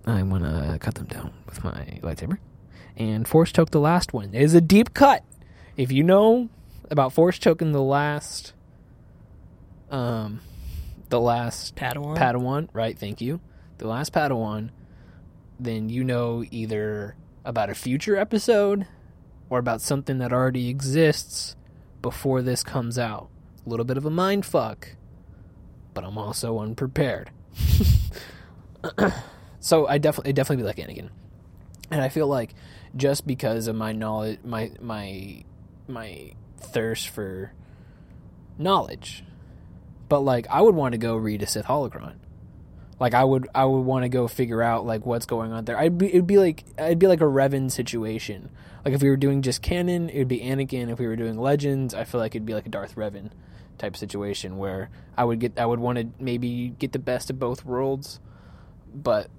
I 0.07 0.23
want 0.23 0.45
to 0.45 0.79
cut 0.81 0.95
them 0.95 1.07
down 1.07 1.35
with 1.47 1.63
my 1.63 1.99
lightsaber. 2.03 2.39
And 2.97 3.29
force 3.29 3.53
choke 3.53 3.71
the 3.71 3.79
last 3.79 4.13
one. 4.13 4.35
It 4.35 4.43
is 4.43 4.55
a 4.55 4.61
deep 4.61 4.95
cut. 4.95 5.23
If 5.79 5.93
you 5.93 6.03
know 6.03 6.49
about 6.91 7.13
force 7.13 7.39
choking 7.39 7.71
the 7.71 7.81
last, 7.81 8.53
um, 9.93 10.41
the 11.09 11.21
last 11.21 11.77
Padawan? 11.77 12.17
Padawan, 12.17 12.69
right? 12.73 12.99
Thank 12.99 13.21
you. 13.21 13.41
The 13.79 13.87
last 13.87 14.13
Padawan, 14.13 14.71
then 15.61 15.89
you 15.89 16.03
know 16.03 16.45
either 16.51 17.15
about 17.45 17.71
a 17.71 17.77
future 17.77 18.17
episode 18.17 18.89
or 19.49 19.61
about 19.61 19.81
something 19.81 20.19
that 20.19 20.33
already 20.33 20.69
exists 20.69 21.55
before 22.03 22.43
this 22.43 22.65
comes 22.65 22.99
out. 22.99 23.29
A 23.65 23.69
little 23.69 23.85
bit 23.85 23.97
of 23.97 24.05
a 24.05 24.11
mind 24.11 24.45
fuck, 24.45 24.97
but 25.95 26.03
I'm 26.03 26.19
also 26.19 26.59
unprepared. 26.59 27.31
so 29.61 29.87
I 29.87 29.99
definitely, 29.99 30.33
definitely 30.33 30.65
be 30.65 30.67
like 30.67 30.79
Anakin, 30.79 31.11
and 31.93 32.03
I 32.03 32.09
feel 32.09 32.27
like 32.27 32.55
just 32.97 33.29
because 33.29 33.69
of 33.69 33.77
my 33.77 33.93
knowledge, 33.93 34.41
my 34.43 34.73
my 34.81 35.45
my 35.89 36.33
thirst 36.59 37.09
for 37.09 37.53
knowledge, 38.59 39.25
but 40.09 40.21
like 40.21 40.47
I 40.49 40.61
would 40.61 40.75
want 40.75 40.93
to 40.93 40.99
go 40.99 41.17
read 41.17 41.43
a 41.43 41.47
Sith 41.47 41.67
holocron. 41.67 42.17
Like 43.01 43.15
I 43.15 43.23
would, 43.23 43.49
I 43.55 43.65
would 43.65 43.81
want 43.81 44.03
to 44.03 44.09
go 44.09 44.27
figure 44.27 44.63
out 44.63 44.85
like 44.85 45.07
what's 45.07 45.27
going 45.27 45.53
on 45.53 45.65
there. 45.65 45.79
I'd 45.79 45.99
be, 45.99 46.09
it'd 46.09 46.27
be 46.27 46.39
like, 46.39 46.65
it'd 46.77 46.99
be 46.99 47.07
like 47.07 47.21
a 47.21 47.25
Revan 47.25 47.71
situation. 47.71 48.51
Like 48.85 48.93
if 48.93 49.03
we 49.03 49.09
were 49.09 49.17
doing 49.17 49.43
just 49.43 49.63
canon, 49.63 50.09
it 50.09 50.19
would 50.19 50.29
be 50.29 50.41
Anakin. 50.41 50.91
If 50.91 50.99
we 50.99 51.07
were 51.07 51.15
doing 51.15 51.39
Legends, 51.39 51.95
I 51.95 52.05
feel 52.05 52.21
like 52.21 52.35
it'd 52.35 52.47
be 52.47 52.55
like 52.55 52.67
a 52.67 52.71
Darth 52.71 52.97
Revan 52.97 53.31
type 53.79 53.97
situation 53.97 54.59
where 54.59 54.91
I 55.17 55.25
would 55.25 55.39
get, 55.39 55.59
I 55.59 55.67
would 55.67 55.79
want 55.79 55.99
to 55.99 56.09
maybe 56.19 56.75
get 56.79 56.91
the 56.91 56.99
best 56.99 57.31
of 57.31 57.39
both 57.39 57.65
worlds, 57.65 58.19
but 58.93 59.31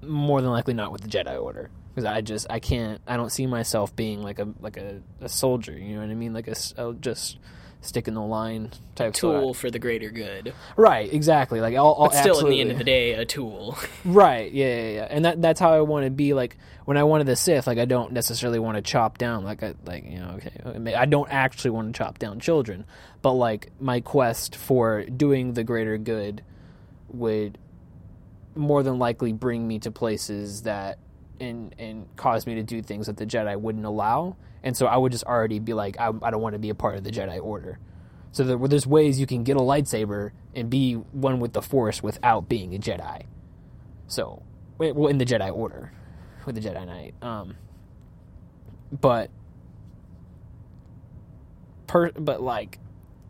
more 0.00 0.40
than 0.40 0.50
likely 0.50 0.72
not 0.72 0.90
with 0.90 1.02
the 1.02 1.08
Jedi 1.08 1.40
Order 1.40 1.70
because 1.94 2.04
I 2.04 2.20
just 2.20 2.46
I 2.50 2.58
can't 2.58 3.00
I 3.06 3.16
don't 3.16 3.30
see 3.30 3.46
myself 3.46 3.94
being 3.94 4.22
like 4.22 4.38
a 4.38 4.48
like 4.60 4.76
a, 4.76 5.00
a 5.20 5.28
soldier. 5.28 5.72
You 5.72 5.94
know 5.94 6.00
what 6.00 6.10
I 6.10 6.14
mean? 6.14 6.32
Like 6.32 6.48
a 6.48 6.56
I'll 6.76 6.92
just 6.92 7.38
stick 7.84 8.08
in 8.08 8.14
the 8.14 8.22
line 8.22 8.70
type 8.94 9.08
I- 9.08 9.12
Tool 9.12 9.54
for 9.54 9.70
the 9.70 9.78
greater 9.78 10.10
good. 10.10 10.54
Right, 10.76 11.12
exactly. 11.12 11.60
Like 11.60 11.74
I'll, 11.74 11.96
I'll 11.98 12.08
But 12.08 12.20
still, 12.20 12.40
in 12.40 12.50
the 12.50 12.60
end 12.60 12.72
of 12.72 12.78
the 12.78 12.84
day, 12.84 13.12
a 13.12 13.24
tool. 13.24 13.78
Right, 14.04 14.52
yeah, 14.52 14.76
yeah, 14.76 14.90
yeah. 14.90 15.06
And 15.08 15.24
that 15.24 15.40
that's 15.40 15.60
how 15.60 15.72
I 15.74 15.80
want 15.82 16.04
to 16.04 16.10
be. 16.10 16.34
Like 16.34 16.56
when 16.84 16.96
I 16.96 17.04
wanted 17.04 17.26
the 17.26 17.36
Sith, 17.36 17.66
like 17.66 17.78
I 17.78 17.84
don't 17.84 18.12
necessarily 18.12 18.58
want 18.58 18.76
to 18.76 18.82
chop 18.82 19.18
down. 19.18 19.44
Like 19.44 19.62
I 19.62 19.74
like 19.84 20.04
you 20.04 20.18
know, 20.18 20.38
okay, 20.38 20.94
I 20.94 21.06
don't 21.06 21.30
actually 21.30 21.70
want 21.70 21.94
to 21.94 21.98
chop 21.98 22.18
down 22.18 22.40
children, 22.40 22.84
but 23.22 23.32
like 23.32 23.70
my 23.80 24.00
quest 24.00 24.56
for 24.56 25.04
doing 25.04 25.52
the 25.54 25.64
greater 25.64 25.96
good 25.96 26.42
would 27.08 27.58
more 28.56 28.82
than 28.82 28.98
likely 28.98 29.32
bring 29.32 29.66
me 29.66 29.78
to 29.80 29.90
places 29.90 30.62
that 30.62 30.98
and 31.40 31.74
and 31.78 32.06
cause 32.16 32.46
me 32.46 32.54
to 32.54 32.62
do 32.62 32.82
things 32.82 33.06
that 33.06 33.16
the 33.16 33.26
Jedi 33.26 33.58
wouldn't 33.58 33.84
allow. 33.84 34.36
And 34.62 34.76
so 34.76 34.86
I 34.86 34.96
would 34.96 35.12
just 35.12 35.24
already 35.24 35.58
be 35.58 35.74
like, 35.74 35.98
I, 36.00 36.10
I 36.22 36.30
don't 36.30 36.40
want 36.40 36.54
to 36.54 36.58
be 36.58 36.70
a 36.70 36.74
part 36.74 36.96
of 36.96 37.04
the 37.04 37.10
Jedi 37.10 37.38
Order. 37.42 37.78
So 38.32 38.44
there, 38.44 38.56
there's 38.56 38.86
ways 38.86 39.20
you 39.20 39.26
can 39.26 39.44
get 39.44 39.56
a 39.56 39.60
lightsaber 39.60 40.30
and 40.54 40.70
be 40.70 40.94
one 40.94 41.38
with 41.38 41.52
the 41.52 41.62
Force 41.62 42.02
without 42.02 42.48
being 42.48 42.74
a 42.74 42.78
Jedi. 42.78 43.26
So, 44.06 44.42
well, 44.78 45.08
in 45.08 45.18
the 45.18 45.24
Jedi 45.26 45.54
Order, 45.54 45.92
with 46.46 46.54
the 46.54 46.60
Jedi 46.60 46.86
Knight. 46.86 47.14
Um, 47.22 47.56
but, 48.90 49.30
per, 51.86 52.10
but 52.12 52.40
like, 52.40 52.78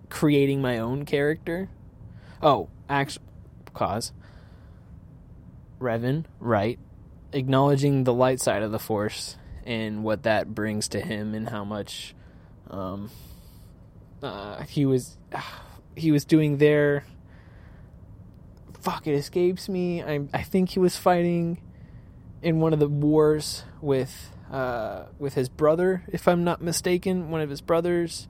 creating 0.08 0.62
my 0.62 0.78
own 0.78 1.04
character. 1.04 1.68
Oh, 2.40 2.68
actually, 2.88 3.26
cause. 3.72 4.12
Revan, 5.80 6.24
right? 6.38 6.78
Acknowledging 7.34 8.04
the 8.04 8.14
light 8.14 8.40
side 8.40 8.62
of 8.62 8.72
the 8.72 8.78
Force 8.78 9.36
and 9.64 10.04
what 10.04 10.22
that 10.22 10.54
brings 10.54 10.88
to 10.88 11.00
him 11.00 11.34
and 11.34 11.48
how 11.48 11.64
much, 11.64 12.14
um, 12.70 13.10
uh, 14.22 14.62
he 14.62 14.86
was, 14.86 15.18
he 15.96 16.12
was 16.12 16.24
doing 16.24 16.58
there. 16.58 17.04
Fuck 18.80 19.06
it 19.06 19.14
escapes 19.14 19.68
me. 19.68 20.02
I 20.02 20.20
i 20.32 20.42
think 20.42 20.70
he 20.70 20.78
was 20.78 20.96
fighting 20.96 21.60
in 22.42 22.60
one 22.60 22.72
of 22.74 22.78
the 22.78 22.88
wars 22.88 23.64
with 23.80 24.30
uh 24.52 25.04
with 25.18 25.32
his 25.32 25.48
brother 25.48 26.04
if 26.08 26.28
i'm 26.28 26.44
not 26.44 26.60
mistaken 26.60 27.30
one 27.30 27.40
of 27.40 27.48
his 27.50 27.60
brothers. 27.60 28.28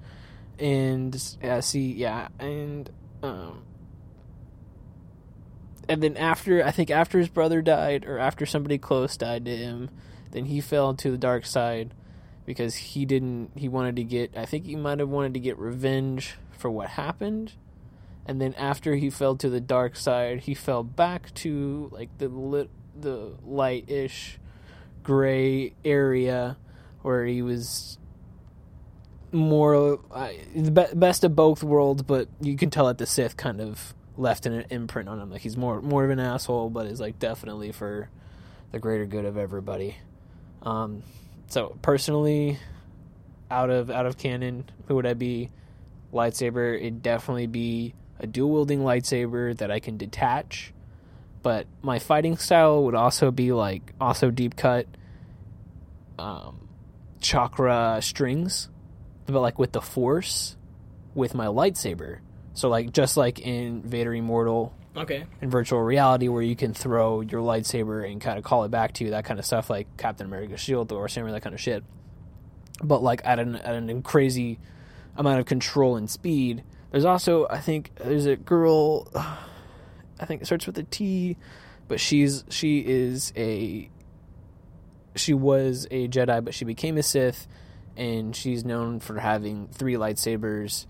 And 0.58 1.20
yeah 1.42 1.60
see 1.60 1.92
yeah 1.92 2.28
and 2.38 2.88
um 3.22 3.64
and 5.88 6.02
then 6.02 6.16
after 6.16 6.64
i 6.64 6.70
think 6.70 6.90
after 6.90 7.18
his 7.18 7.28
brother 7.28 7.62
died 7.62 8.04
or 8.04 8.18
after 8.18 8.46
somebody 8.46 8.78
close 8.78 9.16
died 9.16 9.44
to 9.44 9.56
him 9.56 9.90
then 10.30 10.46
he 10.46 10.60
fell 10.60 10.94
to 10.94 11.10
the 11.10 11.18
dark 11.18 11.44
side 11.46 11.92
because 12.46 12.74
he 12.74 13.04
didn't 13.04 13.50
he 13.56 13.68
wanted 13.68 13.96
to 13.96 14.04
get 14.04 14.36
i 14.36 14.44
think 14.44 14.66
he 14.66 14.76
might 14.76 14.98
have 14.98 15.08
wanted 15.08 15.34
to 15.34 15.40
get 15.40 15.58
revenge 15.58 16.36
for 16.64 16.70
what 16.70 16.88
happened. 16.88 17.52
And 18.24 18.40
then 18.40 18.54
after 18.54 18.94
he 18.94 19.10
fell 19.10 19.36
to 19.36 19.50
the 19.50 19.60
dark 19.60 19.96
side, 19.96 20.40
he 20.40 20.54
fell 20.54 20.82
back 20.82 21.34
to 21.34 21.90
like 21.92 22.08
the 22.16 22.28
lit, 22.28 22.70
the 22.98 23.34
light-ish 23.44 24.38
gray 25.02 25.74
area 25.84 26.56
where 27.02 27.26
he 27.26 27.42
was 27.42 27.98
more 29.30 30.00
uh, 30.10 30.30
the 30.56 30.70
be- 30.70 30.94
best 30.94 31.22
of 31.22 31.36
both 31.36 31.62
worlds, 31.62 32.02
but 32.02 32.28
you 32.40 32.56
can 32.56 32.70
tell 32.70 32.86
that 32.86 32.96
the 32.96 33.04
Sith 33.04 33.36
kind 33.36 33.60
of 33.60 33.92
left 34.16 34.46
an 34.46 34.64
imprint 34.70 35.08
on 35.08 35.20
him. 35.20 35.30
Like 35.30 35.40
he's 35.40 35.56
more 35.56 35.80
more 35.82 36.04
of 36.04 36.10
an 36.10 36.20
asshole, 36.20 36.70
but 36.70 36.86
is 36.86 37.00
like 37.00 37.18
definitely 37.18 37.72
for 37.72 38.08
the 38.72 38.78
greater 38.78 39.06
good 39.06 39.24
of 39.24 39.36
everybody. 39.36 39.96
Um, 40.62 41.02
so 41.48 41.76
personally, 41.82 42.58
out 43.50 43.70
of 43.70 43.90
out 43.90 44.06
of 44.06 44.16
canon, 44.18 44.68
who 44.88 44.96
would 44.96 45.06
I 45.06 45.14
be? 45.14 45.50
Lightsaber, 46.12 46.76
it'd 46.76 47.02
definitely 47.02 47.48
be 47.48 47.92
a 48.20 48.26
dual 48.26 48.52
wielding 48.52 48.80
lightsaber 48.80 49.56
that 49.58 49.70
I 49.70 49.80
can 49.80 49.96
detach. 49.96 50.72
But 51.42 51.66
my 51.82 51.98
fighting 51.98 52.36
style 52.36 52.84
would 52.84 52.94
also 52.94 53.30
be 53.30 53.52
like 53.52 53.92
also 54.00 54.30
deep 54.30 54.56
cut 54.56 54.86
um, 56.18 56.68
chakra 57.20 57.98
strings, 58.00 58.68
but 59.26 59.40
like 59.40 59.58
with 59.58 59.72
the 59.72 59.80
force 59.80 60.56
with 61.14 61.34
my 61.34 61.46
lightsaber. 61.46 62.18
So 62.54 62.68
like 62.68 62.92
just 62.92 63.16
like 63.16 63.40
in 63.40 63.82
Vader 63.82 64.14
Immortal 64.14 64.72
Okay. 64.96 65.24
in 65.42 65.50
virtual 65.50 65.82
reality 65.82 66.28
where 66.28 66.42
you 66.42 66.54
can 66.54 66.72
throw 66.72 67.20
your 67.20 67.42
lightsaber 67.42 68.08
and 68.08 68.20
kind 68.20 68.38
of 68.38 68.44
call 68.44 68.62
it 68.64 68.70
back 68.70 68.92
to 68.94 69.04
you, 69.04 69.10
that 69.10 69.24
kind 69.24 69.40
of 69.40 69.44
stuff 69.44 69.68
like 69.68 69.88
Captain 69.96 70.24
America's 70.26 70.60
shield 70.60 70.92
or 70.92 71.08
Samurai, 71.08 71.32
that 71.32 71.40
kind 71.42 71.54
of 71.54 71.60
shit. 71.60 71.82
But 72.82 73.02
like 73.02 73.20
at 73.24 73.38
an 73.40 73.56
at 73.56 73.74
an 73.74 74.02
crazy 74.02 74.58
amount 75.16 75.40
of 75.40 75.46
control 75.46 75.96
and 75.96 76.08
speed. 76.08 76.62
There's 76.92 77.04
also 77.04 77.46
I 77.50 77.58
think 77.58 77.90
there's 77.96 78.26
a 78.26 78.36
girl 78.36 79.08
I 80.20 80.26
think 80.26 80.42
it 80.42 80.44
starts 80.44 80.66
with 80.66 80.78
a 80.78 80.84
T, 80.84 81.36
but 81.88 81.98
she's 81.98 82.44
she 82.48 82.78
is 82.78 83.32
a 83.36 83.90
she 85.16 85.34
was 85.34 85.86
a 85.90 86.08
Jedi, 86.08 86.44
but 86.44 86.54
she 86.54 86.64
became 86.64 86.98
a 86.98 87.02
Sith, 87.02 87.46
and 87.96 88.34
she's 88.34 88.64
known 88.64 89.00
for 89.00 89.18
having 89.18 89.68
three 89.68 89.94
lightsabers 89.94 90.86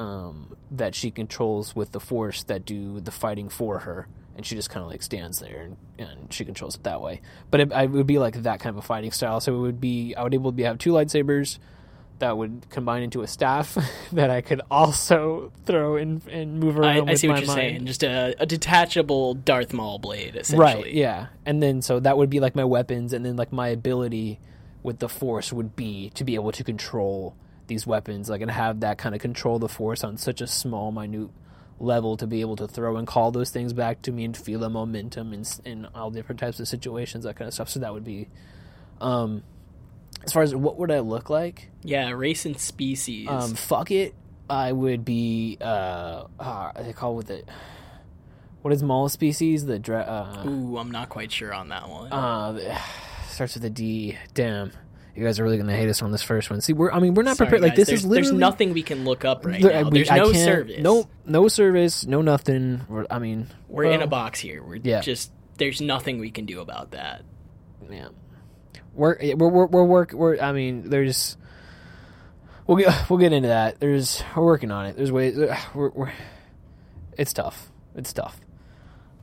um, 0.00 0.56
that 0.70 0.94
she 0.94 1.10
controls 1.10 1.76
with 1.76 1.92
the 1.92 2.00
Force 2.00 2.42
that 2.44 2.64
do 2.64 3.00
the 3.00 3.10
fighting 3.10 3.50
for 3.50 3.80
her, 3.80 4.08
and 4.34 4.46
she 4.46 4.54
just 4.54 4.70
kind 4.70 4.82
of 4.82 4.90
like 4.90 5.02
stands 5.02 5.40
there 5.40 5.60
and, 5.60 5.76
and 5.98 6.32
she 6.32 6.42
controls 6.46 6.74
it 6.74 6.84
that 6.84 7.02
way. 7.02 7.20
But 7.50 7.60
it, 7.60 7.70
it 7.70 7.90
would 7.90 8.06
be 8.06 8.18
like 8.18 8.42
that 8.42 8.60
kind 8.60 8.74
of 8.74 8.78
a 8.78 8.86
fighting 8.86 9.12
style. 9.12 9.40
So 9.40 9.54
it 9.54 9.58
would 9.58 9.80
be 9.80 10.14
I 10.14 10.22
would 10.22 10.30
be 10.30 10.36
able 10.36 10.52
to 10.52 10.62
have 10.64 10.78
two 10.78 10.92
lightsabers 10.92 11.58
that 12.18 12.38
would 12.38 12.66
combine 12.70 13.02
into 13.02 13.20
a 13.20 13.26
staff 13.26 13.76
that 14.12 14.30
I 14.30 14.40
could 14.40 14.62
also 14.70 15.52
throw 15.66 15.96
and, 15.96 16.26
and 16.28 16.58
move 16.58 16.78
around 16.78 16.96
I 16.96 17.12
with 17.12 17.20
see 17.20 17.28
what 17.28 17.40
you're 17.40 17.46
mind. 17.46 17.58
saying. 17.58 17.86
Just 17.86 18.02
a, 18.02 18.34
a 18.38 18.46
detachable 18.46 19.34
Darth 19.34 19.74
Maul 19.74 19.98
blade, 19.98 20.34
essentially. 20.34 20.82
Right, 20.82 20.92
yeah. 20.92 21.26
And 21.44 21.62
then 21.62 21.82
so 21.82 22.00
that 22.00 22.16
would 22.16 22.30
be 22.30 22.40
like 22.40 22.54
my 22.54 22.64
weapons 22.64 23.12
and 23.12 23.22
then 23.22 23.36
like 23.36 23.52
my 23.52 23.68
ability 23.68 24.40
with 24.82 24.98
the 24.98 25.10
force 25.10 25.52
would 25.52 25.76
be 25.76 26.08
to 26.14 26.24
be 26.24 26.36
able 26.36 26.52
to 26.52 26.64
control 26.64 27.36
these 27.70 27.86
weapons 27.86 28.28
like 28.28 28.42
and 28.42 28.50
have 28.50 28.80
that 28.80 28.98
kind 28.98 29.14
of 29.14 29.20
control 29.22 29.58
the 29.58 29.68
force 29.68 30.04
on 30.04 30.18
such 30.18 30.40
a 30.42 30.46
small 30.46 30.92
minute 30.92 31.30
level 31.78 32.16
to 32.18 32.26
be 32.26 32.42
able 32.42 32.56
to 32.56 32.68
throw 32.68 32.98
and 32.98 33.06
call 33.06 33.30
those 33.30 33.48
things 33.48 33.72
back 33.72 34.02
to 34.02 34.12
me 34.12 34.24
and 34.26 34.36
feel 34.36 34.58
the 34.60 34.68
momentum 34.68 35.32
in 35.32 35.44
in 35.64 35.86
all 35.94 36.10
different 36.10 36.38
types 36.38 36.60
of 36.60 36.68
situations 36.68 37.24
that 37.24 37.36
kind 37.36 37.48
of 37.48 37.54
stuff 37.54 37.70
so 37.70 37.80
that 37.80 37.92
would 37.94 38.04
be 38.04 38.28
um 39.00 39.42
as 40.24 40.32
far 40.34 40.42
as 40.42 40.54
what 40.54 40.76
would 40.78 40.90
I 40.90 40.98
look 41.00 41.30
like 41.30 41.70
Yeah, 41.82 42.10
race 42.10 42.44
and 42.44 42.58
species. 42.60 43.26
um 43.28 43.54
fuck 43.54 43.90
it 43.90 44.14
I 44.50 44.72
would 44.72 45.04
be 45.04 45.56
uh, 45.60 46.24
uh 46.38 46.72
they 46.82 46.92
call 46.92 47.14
with 47.14 47.30
it 47.30 47.48
what 48.62 48.74
is 48.74 48.82
Maul 48.82 49.08
species 49.08 49.64
the 49.64 49.78
dra- 49.78 50.00
uh 50.02 50.46
Ooh, 50.46 50.76
I'm 50.76 50.90
not 50.90 51.08
quite 51.08 51.32
sure 51.32 51.54
on 51.54 51.68
that 51.70 51.88
one. 51.88 52.12
uh, 52.12 52.78
starts 53.28 53.54
with 53.54 53.64
a 53.64 53.70
D. 53.70 54.18
Damn, 54.34 54.72
you 55.16 55.24
guys 55.24 55.38
are 55.40 55.44
really 55.44 55.58
gonna 55.58 55.76
hate 55.76 55.88
us 55.88 56.02
on 56.02 56.12
this 56.12 56.22
first 56.22 56.50
one. 56.50 56.60
See, 56.60 56.72
we're 56.72 56.90
I 56.92 56.98
mean 57.00 57.14
we're 57.14 57.22
not 57.22 57.36
Sorry, 57.36 57.48
prepared. 57.48 57.62
Like 57.62 57.76
this 57.76 57.88
is 57.88 58.04
literally 58.04 58.28
there's 58.30 58.38
nothing 58.40 58.72
we 58.72 58.82
can 58.82 59.04
look 59.04 59.24
up 59.24 59.44
right 59.44 59.60
there- 59.60 59.82
now. 59.82 59.88
we- 59.90 60.02
There's 60.02 60.10
no 60.10 60.32
service. 60.32 60.78
No, 60.80 61.08
no 61.26 61.48
service. 61.48 62.06
No 62.06 62.22
nothing. 62.22 62.82
We're, 62.88 63.06
I 63.10 63.18
mean, 63.18 63.48
We're 63.68 63.84
in 63.84 64.02
a 64.02 64.06
box 64.06 64.40
here. 64.40 64.62
We're 64.62 64.76
Yeah. 64.76 65.00
just 65.00 65.32
there's 65.58 65.80
nothing 65.80 66.18
we 66.18 66.30
can 66.30 66.46
do 66.46 66.60
about 66.60 66.92
that. 66.92 67.22
Yeah, 67.90 68.08
we're 68.94 69.16
we're 69.36 69.48
we're, 69.48 69.66
we're 69.66 69.84
work. 69.84 70.12
We're 70.12 70.38
I 70.40 70.52
mean, 70.52 70.88
there's. 70.90 71.36
We'll 72.66 72.76
get 72.78 73.10
we'll 73.10 73.18
get 73.18 73.32
into 73.32 73.48
that. 73.48 73.80
There's 73.80 74.22
we're 74.36 74.44
working 74.44 74.70
on 74.70 74.86
it. 74.86 74.96
There's 74.96 75.10
ways. 75.10 75.36
We're, 75.74 75.90
we're 75.90 76.12
it's 77.18 77.32
tough. 77.32 77.70
It's 77.96 78.12
tough. 78.12 78.40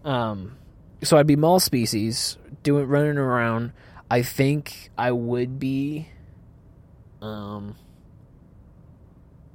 Um, 0.04 0.58
so 1.02 1.18
I'd 1.18 1.28
be 1.28 1.36
Maul 1.38 1.60
species 1.62 2.38
doing 2.64 2.88
running 2.88 3.18
around. 3.18 3.72
I 4.10 4.22
think 4.22 4.90
I 4.98 5.12
would 5.12 5.60
be, 5.60 6.08
um, 7.22 7.76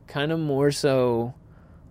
kind 0.06 0.30
of 0.32 0.38
more 0.38 0.70
so 0.70 1.34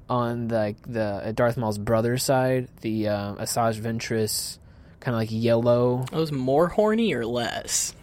on 0.10 0.50
like 0.50 0.78
the 0.86 1.32
Darth 1.36 1.58
Maul's 1.58 1.78
brother 1.78 2.18
side, 2.18 2.68
the 2.82 3.08
uh, 3.08 3.36
Asajj 3.36 3.80
Ventress, 3.80 4.60
kind 5.00 5.16
of 5.16 5.22
like 5.22 5.30
yellow. 5.32 6.06
Are 6.12 6.18
those 6.18 6.32
more 6.32 6.68
horny 6.68 7.14
or 7.14 7.26
less? 7.26 7.96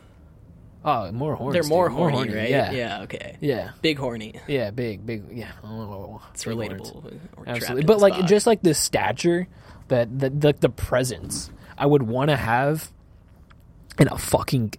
Oh, 0.85 1.11
more 1.13 1.35
horny. 1.35 1.53
They're 1.53 1.69
more 1.69 1.91
horny, 1.91 2.33
right? 2.33 2.49
Yeah. 2.49 2.71
Yeah. 2.71 3.03
Okay. 3.03 3.37
Yeah. 3.41 3.73
Big 3.83 3.99
horny. 3.99 4.41
Yeah, 4.47 4.71
big, 4.71 5.05
big, 5.05 5.25
yeah. 5.33 5.53
Oh, 5.63 6.23
It's 6.33 6.45
big 6.45 6.57
relatable. 6.57 7.19
Absolutely, 7.47 7.85
but 7.85 7.99
like 8.01 8.15
box. 8.15 8.29
just 8.29 8.47
like 8.47 8.63
the 8.63 8.75
stature, 8.75 9.49
that 9.89 10.19
the 10.19 10.31
the, 10.31 10.53
the 10.53 10.69
presence 10.69 11.51
I 11.77 11.87
would 11.87 12.03
want 12.03 12.31
to 12.31 12.37
have 12.37 12.91
in 13.99 14.09
a 14.09 14.19
fucking 14.19 14.75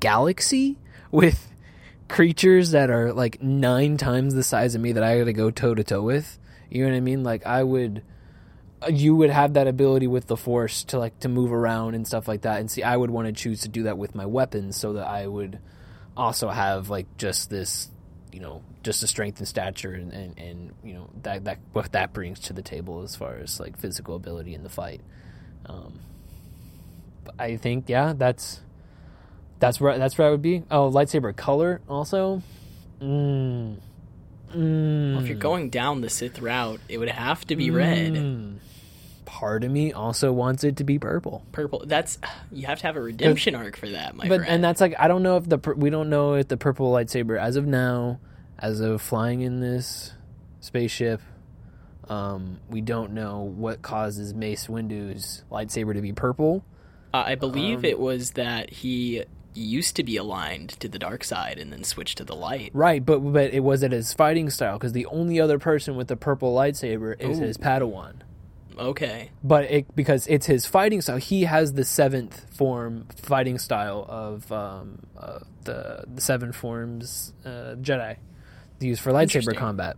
galaxy 0.00 0.78
with 1.10 1.50
creatures 2.08 2.72
that 2.72 2.90
are 2.90 3.12
like 3.12 3.42
nine 3.42 3.96
times 3.96 4.34
the 4.34 4.42
size 4.42 4.74
of 4.74 4.80
me 4.80 4.92
that 4.92 5.02
I 5.02 5.18
got 5.18 5.24
to 5.24 5.32
go 5.32 5.50
toe 5.50 5.74
to 5.74 5.84
toe 5.84 6.02
with. 6.02 6.38
You 6.70 6.84
know 6.84 6.90
what 6.90 6.96
I 6.96 7.00
mean? 7.00 7.22
Like 7.22 7.46
I 7.46 7.62
would, 7.62 8.02
you 8.88 9.16
would 9.16 9.30
have 9.30 9.54
that 9.54 9.66
ability 9.66 10.06
with 10.06 10.26
the 10.26 10.36
force 10.36 10.84
to 10.84 10.98
like 10.98 11.18
to 11.20 11.28
move 11.28 11.52
around 11.52 11.94
and 11.94 12.06
stuff 12.06 12.28
like 12.28 12.42
that. 12.42 12.60
And 12.60 12.70
see, 12.70 12.82
I 12.82 12.96
would 12.96 13.10
want 13.10 13.26
to 13.26 13.32
choose 13.32 13.62
to 13.62 13.68
do 13.68 13.84
that 13.84 13.98
with 13.98 14.14
my 14.14 14.26
weapons 14.26 14.76
so 14.76 14.94
that 14.94 15.06
I 15.06 15.26
would 15.26 15.58
also 16.16 16.48
have 16.48 16.90
like 16.90 17.16
just 17.16 17.50
this, 17.50 17.88
you 18.32 18.40
know, 18.40 18.62
just 18.82 19.00
the 19.00 19.06
strength 19.06 19.38
and 19.38 19.48
stature 19.48 19.92
and, 19.92 20.12
and, 20.12 20.38
and 20.38 20.72
you 20.84 20.92
know 20.92 21.08
that 21.22 21.44
that 21.44 21.58
what 21.72 21.90
that 21.92 22.12
brings 22.12 22.38
to 22.40 22.52
the 22.52 22.62
table 22.62 23.02
as 23.02 23.16
far 23.16 23.36
as 23.36 23.58
like 23.58 23.78
physical 23.78 24.14
ability 24.14 24.54
in 24.54 24.62
the 24.62 24.68
fight. 24.68 25.00
Um, 25.66 26.00
I 27.38 27.56
think 27.56 27.88
yeah, 27.88 28.12
that's 28.16 28.60
that's 29.60 29.80
where 29.80 29.98
that's 29.98 30.16
where 30.18 30.28
I 30.28 30.30
would 30.30 30.42
be. 30.42 30.62
Oh, 30.70 30.90
lightsaber 30.90 31.34
color 31.34 31.80
also. 31.88 32.42
Mm. 33.00 33.76
Mm. 34.54 35.14
Well, 35.14 35.22
if 35.22 35.28
you're 35.28 35.36
going 35.38 35.70
down 35.70 36.00
the 36.00 36.08
Sith 36.10 36.40
route, 36.40 36.80
it 36.88 36.98
would 36.98 37.08
have 37.10 37.44
to 37.46 37.56
be 37.56 37.70
red, 37.70 38.12
Mm. 38.14 38.58
Part 39.24 39.64
of 39.64 39.70
me 39.72 39.92
also 39.92 40.32
wants 40.32 40.62
it 40.62 40.76
to 40.76 40.84
be 40.84 40.98
purple. 40.98 41.42
purple. 41.50 41.82
That's 41.86 42.18
you 42.52 42.66
have 42.66 42.78
to 42.80 42.86
have 42.86 42.96
a 42.96 43.00
redemption 43.00 43.56
arc 43.56 43.76
for 43.76 43.88
that, 43.88 44.14
my 44.14 44.28
but 44.28 44.36
friend. 44.40 44.52
and 44.52 44.64
that's 44.64 44.80
like 44.80 44.94
I 44.98 45.08
don't 45.08 45.24
know 45.24 45.36
if 45.38 45.48
the 45.48 45.58
we 45.76 45.90
don't 45.90 46.08
know 46.08 46.34
if 46.34 46.46
the 46.46 46.56
purple 46.56 46.92
lightsaber 46.92 47.36
as 47.40 47.56
of 47.56 47.66
now, 47.66 48.20
as 48.60 48.78
of 48.80 49.02
flying 49.02 49.40
in 49.40 49.58
this 49.60 50.12
spaceship, 50.60 51.20
um, 52.08 52.60
we 52.68 52.80
don't 52.80 53.12
know 53.12 53.40
what 53.40 53.82
causes 53.82 54.34
Mace 54.34 54.68
Windu's 54.68 55.42
lightsaber 55.50 55.94
to 55.94 56.00
be 56.02 56.12
purple. 56.12 56.64
Uh, 57.14 57.22
I 57.26 57.36
believe 57.36 57.78
Um, 57.78 57.84
it 57.84 58.00
was 58.00 58.32
that 58.32 58.70
he 58.70 59.22
used 59.54 59.94
to 59.94 60.02
be 60.02 60.16
aligned 60.16 60.70
to 60.80 60.88
the 60.88 60.98
dark 60.98 61.22
side 61.22 61.58
and 61.60 61.72
then 61.72 61.84
switched 61.84 62.18
to 62.18 62.24
the 62.24 62.34
light. 62.34 62.72
Right, 62.74 63.06
but 63.06 63.20
but 63.20 63.54
it 63.54 63.60
was 63.60 63.84
it 63.84 63.92
his 63.92 64.12
fighting 64.12 64.50
style 64.50 64.78
because 64.78 64.92
the 64.92 65.06
only 65.06 65.38
other 65.38 65.60
person 65.60 65.94
with 65.94 66.08
the 66.08 66.16
purple 66.16 66.52
lightsaber 66.52 67.14
is 67.20 67.38
his 67.38 67.56
Padawan. 67.56 68.14
Okay. 68.76 69.30
But 69.44 69.70
it 69.70 69.94
because 69.94 70.26
it's 70.26 70.46
his 70.46 70.66
fighting 70.66 71.00
style, 71.02 71.18
he 71.18 71.44
has 71.44 71.74
the 71.74 71.84
seventh 71.84 72.52
form 72.52 73.06
fighting 73.14 73.58
style 73.60 74.04
of 74.08 74.50
um, 74.50 74.98
uh, 75.16 75.38
the 75.62 76.02
the 76.12 76.20
seven 76.20 76.50
forms 76.50 77.32
uh, 77.44 77.76
Jedi 77.80 78.16
used 78.80 79.00
for 79.00 79.12
lightsaber 79.12 79.56
combat. 79.56 79.96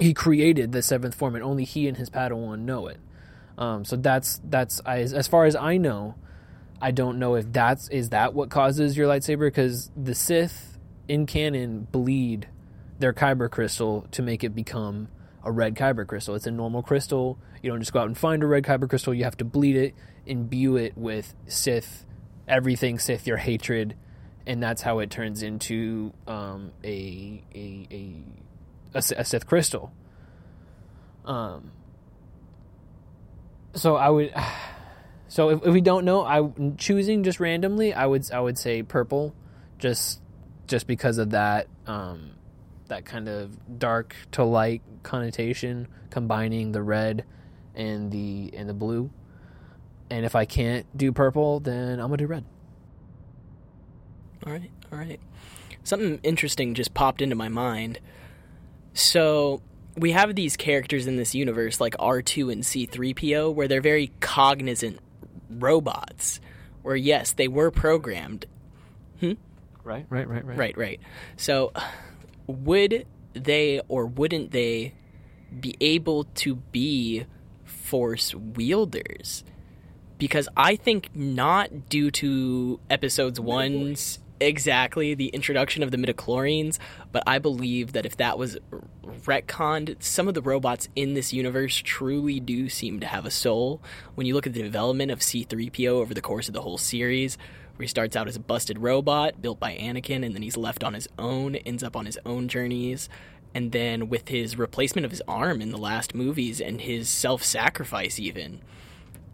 He 0.00 0.12
created 0.12 0.72
the 0.72 0.82
seventh 0.82 1.14
form, 1.14 1.36
and 1.36 1.44
only 1.44 1.62
he 1.62 1.86
and 1.86 1.96
his 1.96 2.10
Padawan 2.10 2.62
know 2.62 2.88
it. 2.88 2.98
Um, 3.58 3.84
so 3.84 3.96
that's 3.96 4.40
that's 4.44 4.80
I, 4.84 4.98
as 4.98 5.28
far 5.28 5.44
as 5.46 5.56
I 5.56 5.76
know. 5.76 6.14
I 6.80 6.90
don't 6.90 7.18
know 7.18 7.36
if 7.36 7.50
that's 7.52 7.88
is 7.88 8.10
that 8.10 8.34
what 8.34 8.50
causes 8.50 8.96
your 8.96 9.08
lightsaber 9.08 9.46
because 9.46 9.90
the 9.96 10.14
Sith 10.14 10.78
in 11.08 11.24
canon 11.24 11.88
bleed 11.90 12.48
their 12.98 13.14
kyber 13.14 13.50
crystal 13.50 14.06
to 14.12 14.22
make 14.22 14.44
it 14.44 14.54
become 14.54 15.08
a 15.42 15.50
red 15.50 15.74
kyber 15.74 16.06
crystal. 16.06 16.34
It's 16.34 16.46
a 16.46 16.50
normal 16.50 16.82
crystal. 16.82 17.38
You 17.62 17.70
don't 17.70 17.80
just 17.80 17.92
go 17.92 18.00
out 18.00 18.08
and 18.08 18.18
find 18.18 18.42
a 18.42 18.46
red 18.46 18.64
kyber 18.64 18.88
crystal. 18.88 19.14
You 19.14 19.24
have 19.24 19.36
to 19.38 19.44
bleed 19.44 19.76
it, 19.76 19.94
imbue 20.26 20.76
it 20.76 20.98
with 20.98 21.34
Sith, 21.46 22.04
everything 22.46 22.98
Sith, 22.98 23.26
your 23.26 23.38
hatred, 23.38 23.96
and 24.46 24.62
that's 24.62 24.82
how 24.82 24.98
it 24.98 25.10
turns 25.10 25.42
into 25.42 26.12
um, 26.26 26.72
a 26.84 27.42
a 27.54 27.88
a 27.90 29.00
a 29.18 29.24
Sith 29.24 29.46
crystal. 29.46 29.92
Um. 31.24 31.70
So 33.76 33.96
I 33.96 34.08
would. 34.08 34.34
So 35.28 35.50
if, 35.50 35.66
if 35.66 35.74
we 35.74 35.80
don't 35.80 36.04
know, 36.04 36.22
I 36.22 36.48
choosing 36.78 37.24
just 37.24 37.40
randomly, 37.40 37.92
I 37.92 38.06
would 38.06 38.30
I 38.30 38.38
would 38.38 38.56
say 38.56 38.84
purple, 38.84 39.34
just 39.76 40.20
just 40.68 40.86
because 40.86 41.18
of 41.18 41.30
that 41.30 41.66
um, 41.84 42.30
that 42.86 43.04
kind 43.04 43.28
of 43.28 43.78
dark 43.80 44.14
to 44.32 44.44
light 44.44 44.82
connotation, 45.02 45.88
combining 46.10 46.70
the 46.70 46.80
red 46.80 47.24
and 47.74 48.12
the 48.12 48.52
and 48.54 48.68
the 48.68 48.72
blue. 48.72 49.10
And 50.08 50.24
if 50.24 50.36
I 50.36 50.44
can't 50.44 50.86
do 50.96 51.10
purple, 51.10 51.58
then 51.58 51.98
I'm 51.98 52.06
gonna 52.06 52.18
do 52.18 52.26
red. 52.28 52.44
All 54.46 54.52
right. 54.52 54.70
All 54.92 54.98
right. 54.98 55.20
Something 55.82 56.20
interesting 56.22 56.74
just 56.74 56.94
popped 56.94 57.20
into 57.20 57.34
my 57.34 57.48
mind. 57.48 57.98
So, 58.94 59.60
we 59.96 60.12
have 60.12 60.34
these 60.34 60.56
characters 60.56 61.06
in 61.06 61.16
this 61.16 61.34
universe 61.34 61.80
like 61.80 61.96
R2 61.96 62.52
and 62.52 62.62
C3PO 62.62 63.54
where 63.54 63.66
they're 63.66 63.80
very 63.80 64.12
cognizant 64.20 64.98
robots. 65.50 66.40
Where 66.82 66.96
yes, 66.96 67.32
they 67.32 67.48
were 67.48 67.70
programmed. 67.70 68.46
Hmm? 69.20 69.32
Right, 69.82 70.06
right, 70.08 70.28
right, 70.28 70.44
right. 70.44 70.58
Right, 70.58 70.76
right. 70.76 71.00
So, 71.36 71.72
would 72.46 73.06
they 73.32 73.80
or 73.88 74.06
wouldn't 74.06 74.50
they 74.50 74.94
be 75.58 75.76
able 75.80 76.24
to 76.24 76.56
be 76.56 77.24
force 77.64 78.34
wielders? 78.34 79.44
Because 80.18 80.48
I 80.56 80.76
think 80.76 81.10
not 81.14 81.88
due 81.88 82.10
to 82.12 82.80
episodes 82.88 83.40
one's 83.40 84.18
exactly 84.40 85.14
the 85.14 85.28
introduction 85.28 85.82
of 85.82 85.90
the 85.90 85.96
midichlorians, 85.96 86.78
but 87.12 87.22
I 87.26 87.38
believe 87.38 87.92
that 87.92 88.06
if 88.06 88.16
that 88.16 88.38
was 88.38 88.58
retconned, 89.24 90.02
some 90.02 90.28
of 90.28 90.34
the 90.34 90.42
robots 90.42 90.88
in 90.94 91.14
this 91.14 91.32
universe 91.32 91.76
truly 91.76 92.40
do 92.40 92.68
seem 92.68 93.00
to 93.00 93.06
have 93.06 93.26
a 93.26 93.30
soul. 93.30 93.80
When 94.14 94.26
you 94.26 94.34
look 94.34 94.46
at 94.46 94.52
the 94.52 94.62
development 94.62 95.10
of 95.10 95.20
C3PO 95.20 95.88
over 95.88 96.14
the 96.14 96.20
course 96.20 96.48
of 96.48 96.54
the 96.54 96.62
whole 96.62 96.78
series, 96.78 97.38
where 97.76 97.84
he 97.84 97.88
starts 97.88 98.16
out 98.16 98.28
as 98.28 98.36
a 98.36 98.40
busted 98.40 98.78
robot 98.78 99.42
built 99.42 99.60
by 99.60 99.76
Anakin, 99.76 100.24
and 100.24 100.34
then 100.34 100.42
he's 100.42 100.56
left 100.56 100.82
on 100.82 100.94
his 100.94 101.08
own, 101.18 101.56
ends 101.56 101.82
up 101.82 101.96
on 101.96 102.06
his 102.06 102.18
own 102.24 102.48
journeys. 102.48 103.08
And 103.54 103.72
then 103.72 104.08
with 104.08 104.28
his 104.28 104.58
replacement 104.58 105.04
of 105.04 105.10
his 105.10 105.22
arm 105.26 105.62
in 105.62 105.70
the 105.70 105.78
last 105.78 106.14
movies 106.14 106.60
and 106.60 106.80
his 106.80 107.08
self 107.08 107.42
sacrifice, 107.42 108.18
even, 108.18 108.60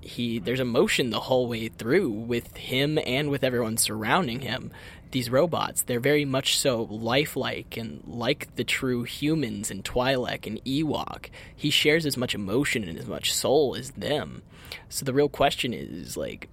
he 0.02 0.38
there's 0.38 0.60
emotion 0.60 1.10
the 1.10 1.20
whole 1.20 1.46
way 1.46 1.68
through 1.68 2.10
with 2.10 2.56
him 2.56 2.98
and 3.06 3.30
with 3.30 3.44
everyone 3.44 3.76
surrounding 3.76 4.40
him. 4.40 4.70
These 5.10 5.30
robots, 5.30 5.82
they're 5.82 6.00
very 6.00 6.24
much 6.24 6.56
so 6.56 6.84
lifelike 6.90 7.76
and 7.76 8.02
like 8.06 8.54
the 8.56 8.64
true 8.64 9.02
humans 9.02 9.70
in 9.70 9.82
Twi'lek 9.82 10.46
and 10.46 10.64
Ewok. 10.64 11.26
He 11.54 11.70
shares 11.70 12.06
as 12.06 12.16
much 12.16 12.34
emotion 12.34 12.84
and 12.84 12.98
as 12.98 13.06
much 13.06 13.32
soul 13.34 13.76
as 13.76 13.90
them. 13.90 14.42
So 14.88 15.04
the 15.04 15.12
real 15.12 15.28
question 15.28 15.74
is 15.74 16.16
like 16.16 16.48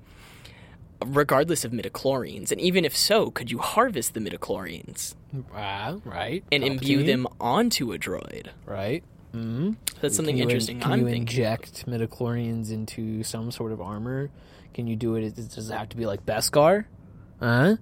regardless 1.05 1.63
of 1.63 1.71
midichlorians, 1.71 2.51
and 2.51 2.59
even 2.59 2.85
if 2.85 2.95
so, 2.95 3.31
could 3.31 3.49
you 3.51 3.59
harvest 3.59 4.13
the 4.13 4.19
midichlorians? 4.19 5.15
Uh, 5.55 5.97
right. 6.03 6.43
And 6.51 6.63
imbue 6.63 7.03
them 7.03 7.27
onto 7.39 7.93
a 7.93 7.97
droid. 7.97 8.47
Right. 8.65 9.03
Mm-hmm. 9.33 9.71
That's 10.01 10.15
something 10.15 10.35
can 10.35 10.43
interesting. 10.43 10.77
You, 10.77 10.81
can 10.81 10.91
I'm 10.91 10.99
you 10.99 11.05
thinking 11.05 11.21
inject 11.21 11.85
midichlorians 11.85 12.71
into 12.71 13.23
some 13.23 13.51
sort 13.51 13.71
of 13.71 13.81
armor? 13.81 14.29
Can 14.73 14.87
you 14.87 14.95
do 14.95 15.15
it? 15.15 15.35
Does 15.35 15.69
it 15.69 15.73
have 15.73 15.89
to 15.89 15.97
be 15.97 16.05
like 16.05 16.25
Beskar? 16.25 16.85
Huh? 17.39 17.77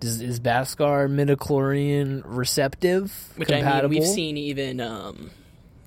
Does 0.00 0.20
is 0.20 0.40
Beskar 0.40 1.08
midichlorian 1.10 2.22
receptive? 2.24 3.32
Which 3.36 3.48
compatible? 3.48 3.86
I 3.86 3.88
mean, 3.88 4.00
we've 4.00 4.08
seen 4.08 4.36
even 4.36 4.80
um, 4.80 5.30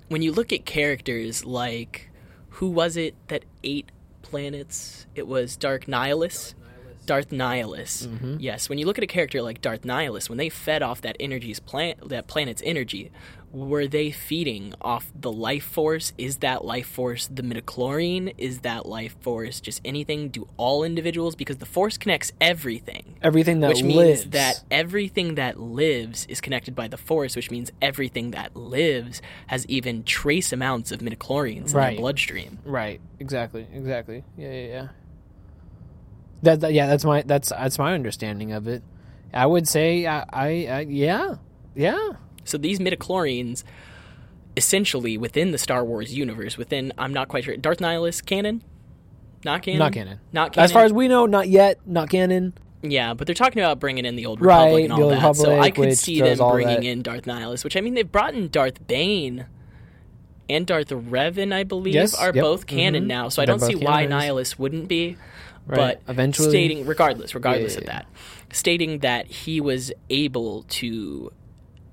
when 0.10 0.22
you 0.22 0.32
look 0.32 0.52
at 0.52 0.66
characters 0.66 1.46
like 1.46 2.10
who 2.50 2.70
was 2.70 2.98
it 2.98 3.16
that 3.28 3.46
ate 3.64 3.90
planets? 4.22 5.06
It 5.16 5.28
was 5.28 5.56
Dark 5.56 5.86
Nihilus. 5.86 6.54
Darth 7.06 7.30
Nihilus. 7.30 8.08
Mm-hmm. 8.08 8.36
Yes, 8.40 8.70
when 8.70 8.78
you 8.78 8.86
look 8.86 8.98
at 8.98 9.04
a 9.04 9.08
character 9.08 9.42
like 9.42 9.60
Darth 9.60 9.82
Nihilus, 9.82 10.30
when 10.30 10.38
they 10.38 10.50
fed 10.50 10.84
off 10.84 11.02
that 11.02 11.18
energy's 11.20 11.60
plant, 11.60 12.10
that 12.10 12.28
planet's 12.28 12.62
energy, 12.64 13.12
were 13.54 13.86
they 13.86 14.12
feeding 14.12 14.74
off 14.82 15.12
the 15.14 15.32
life 15.32 15.66
force? 15.66 16.14
Is 16.18 16.38
that 16.38 16.64
life 16.64 16.88
force 16.88 17.28
the 17.28 17.44
midichlorian? 17.44 18.34
Is 18.38 18.60
that 18.60 18.86
life 18.86 19.16
force 19.20 19.60
just 19.60 19.82
anything? 19.84 20.30
Do 20.30 20.48
all 20.58 20.84
individuals? 20.84 21.36
Because 21.36 21.58
the 21.58 21.66
force 21.66 21.98
connects 21.98 22.32
everything. 22.40 23.18
Everything 23.22 23.60
that 23.60 23.68
lives. 23.70 23.84
which 23.84 23.96
lives. 23.96 24.22
means 24.24 24.32
that 24.32 24.64
everything 24.72 25.36
that 25.36 25.60
lives 25.60 26.26
is 26.28 26.40
connected 26.40 26.76
by 26.76 26.88
the 26.88 26.96
force, 26.98 27.36
which 27.36 27.52
means 27.52 27.72
everything 27.82 28.32
that 28.32 28.56
lives 28.56 29.22
has 29.48 29.66
even 29.68 30.04
trace 30.04 30.54
amounts 30.54 30.92
of 30.94 31.00
midichlorians 31.02 31.72
in 31.72 31.78
Right. 31.78 31.90
their 31.92 32.00
bloodstream. 32.00 32.60
Right. 32.64 33.02
Exactly. 33.20 33.68
Exactly. 33.74 34.24
Yeah. 34.38 34.52
Yeah. 34.52 34.68
Yeah. 34.68 34.88
That, 36.44 36.60
that. 36.62 36.74
Yeah. 36.74 36.88
That's 36.88 37.04
my. 37.06 37.22
That's 37.22 37.50
that's 37.50 37.78
my 37.78 37.94
understanding 37.94 38.52
of 38.54 38.68
it. 38.68 38.82
I 39.34 39.46
would 39.46 39.68
say. 39.68 40.06
I. 40.08 40.26
I, 40.32 40.48
I 40.68 40.80
yeah. 40.90 41.36
Yeah. 41.76 42.12
So 42.44 42.58
these 42.58 42.80
midichlorians, 42.80 43.64
essentially 44.58 45.18
within 45.18 45.52
the 45.52 45.58
Star 45.58 45.84
Wars 45.86 46.14
universe, 46.14 46.58
within 46.58 46.92
I'm 46.98 47.14
not 47.14 47.28
quite 47.28 47.44
sure 47.44 47.56
Darth 47.58 47.80
Nihilus 47.80 48.26
canon, 48.26 48.64
not 49.46 49.62
canon, 49.64 49.80
Not 49.80 49.94
canon. 49.94 50.20
not 50.32 50.54
canon. 50.54 50.64
As 50.66 50.72
far 50.72 50.84
as 50.86 50.94
we 50.94 51.08
know, 51.08 51.26
not 51.26 51.48
yet. 51.48 51.80
Not 51.86 52.10
canon. 52.10 52.54
yeah, 52.84 53.14
but 53.14 53.28
they're 53.28 53.34
talking 53.36 53.62
about 53.62 53.80
bringing 53.80 54.06
in 54.06 54.16
the 54.16 54.26
old 54.26 54.42
Right, 54.42 54.66
Republic 54.66 54.84
and 54.86 54.94
all 54.94 55.10
that. 55.10 55.36
so 55.36 55.60
I 55.60 55.72
could 55.72 55.98
see 55.98 56.20
them 56.22 56.38
bringing 56.38 56.84
in 56.84 57.02
Darth 57.02 57.24
Nihilus, 57.26 57.64
which 57.64 57.78
I 57.78 57.82
mean 57.82 57.94
they've 57.94 58.12
brought 58.12 58.34
in 58.34 58.50
Darth 58.50 58.86
Bane. 58.88 59.46
And 60.50 60.68
Darth 60.68 60.90
Revan, 60.90 61.54
I 61.54 61.64
believe, 61.64 61.94
Yes, 61.94 62.14
are 62.14 62.34
yep, 62.36 62.44
both 62.44 62.68
canon 62.68 63.06
mhm. 63.06 63.08
now, 63.08 63.30
so 63.30 63.42
I 63.42 63.46
They're 63.46 63.56
don't 63.58 63.66
see 63.66 63.76
why. 63.76 64.06
Nihilus 64.06 64.60
wouldn't 64.60 64.90
be. 64.90 65.16
Right. 65.66 65.78
But 65.78 66.02
Eventually- 66.12 66.50
stating, 66.50 66.86
regardless, 66.86 67.34
regardless 67.34 67.74
Yeah, 67.76 67.78
of 67.78 67.84
yeah, 67.86 67.92
that, 67.94 68.06
stating 68.52 69.00
that 69.00 69.28
he 69.28 69.62
was 69.62 69.94
able 70.10 70.64
to 70.64 71.32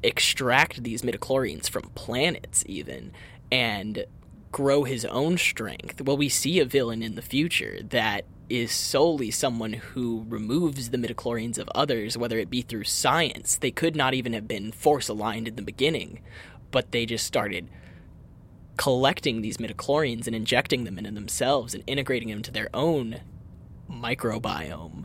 extract 0.03 0.83
these 0.83 1.03
midichlorians 1.03 1.69
from 1.69 1.83
planets 1.95 2.65
even 2.67 3.13
and 3.51 4.05
grow 4.53 4.85
his 4.85 5.05
own 5.07 5.39
strength. 5.39 6.01
Well, 6.01 6.17
we 6.17 6.29
see 6.29 6.61
a 6.61 6.65
villain 6.65 7.03
in 7.03 7.15
the 7.15 7.23
future 7.23 7.81
that 7.91 8.25
is 8.49 8.73
solely 8.73 9.31
someone 9.31 9.75
who 9.75 10.25
removes 10.29 10.91
the 10.91 10.97
midichlorians 10.97 11.59
of 11.59 11.69
others, 11.75 12.17
whether 12.17 12.39
it 12.39 12.49
be 12.49 12.63
through 12.63 12.85
science. 12.85 13.57
They 13.57 13.71
could 13.71 13.95
not 13.95 14.15
even 14.15 14.33
have 14.33 14.49
been 14.49 14.73
force 14.73 15.09
aligned 15.09 15.49
in 15.49 15.57
the 15.57 15.63
beginning, 15.63 16.21
but 16.71 16.93
they 16.93 17.05
just 17.05 17.27
started 17.27 17.69
collecting 18.77 19.43
these 19.43 19.59
midichlorians 19.59 20.27
and 20.27 20.35
injecting 20.35 20.85
them 20.85 20.99
into 20.99 21.11
themselves 21.11 21.75
and 21.75 21.83
integrating 21.87 22.29
them 22.29 22.43
to 22.43 22.51
their 22.51 22.69
own 22.73 23.21
microbiome. 23.91 25.05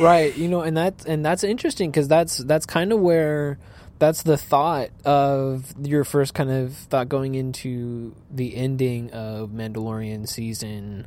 right 0.00 0.34
you 0.38 0.48
know 0.48 0.62
and 0.62 0.78
that 0.78 1.04
and 1.06 1.22
that's 1.22 1.44
interesting 1.44 1.90
because 1.90 2.08
that's 2.08 2.38
that's 2.38 2.64
kind 2.64 2.90
of 2.90 2.98
where 2.98 3.58
that's 4.04 4.22
the 4.22 4.36
thought 4.36 4.90
of 5.06 5.72
your 5.82 6.04
first 6.04 6.34
kind 6.34 6.50
of 6.50 6.74
thought 6.74 7.08
going 7.08 7.34
into 7.34 8.14
the 8.30 8.54
ending 8.54 9.10
of 9.12 9.48
mandalorian 9.48 10.28
season 10.28 11.06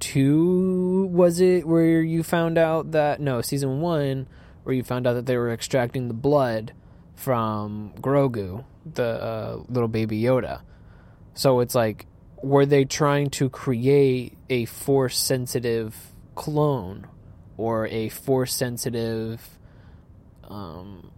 two. 0.00 1.08
Was 1.12 1.38
it 1.38 1.68
where 1.68 2.02
you 2.02 2.24
found 2.24 2.58
out 2.58 2.90
that 2.90 3.20
no 3.20 3.42
season 3.42 3.80
one 3.80 4.26
where 4.64 4.74
you 4.74 4.82
found 4.82 5.06
out 5.06 5.12
that 5.12 5.26
they 5.26 5.36
were 5.36 5.52
extracting 5.52 6.08
the 6.08 6.14
blood 6.14 6.72
from 7.14 7.92
grogu 8.00 8.64
the 8.92 9.04
uh, 9.04 9.62
little 9.68 9.88
baby 9.88 10.20
yoda? 10.20 10.62
So 11.34 11.60
it's 11.60 11.76
like 11.76 12.06
were 12.42 12.66
they 12.66 12.84
trying 12.84 13.30
to 13.30 13.48
create 13.48 14.36
a 14.50 14.64
force 14.64 15.16
sensitive 15.16 16.12
clone 16.34 17.06
or 17.56 17.86
a 17.86 18.08
force 18.08 18.52
sensitive 18.52 19.48
um, 20.42 21.12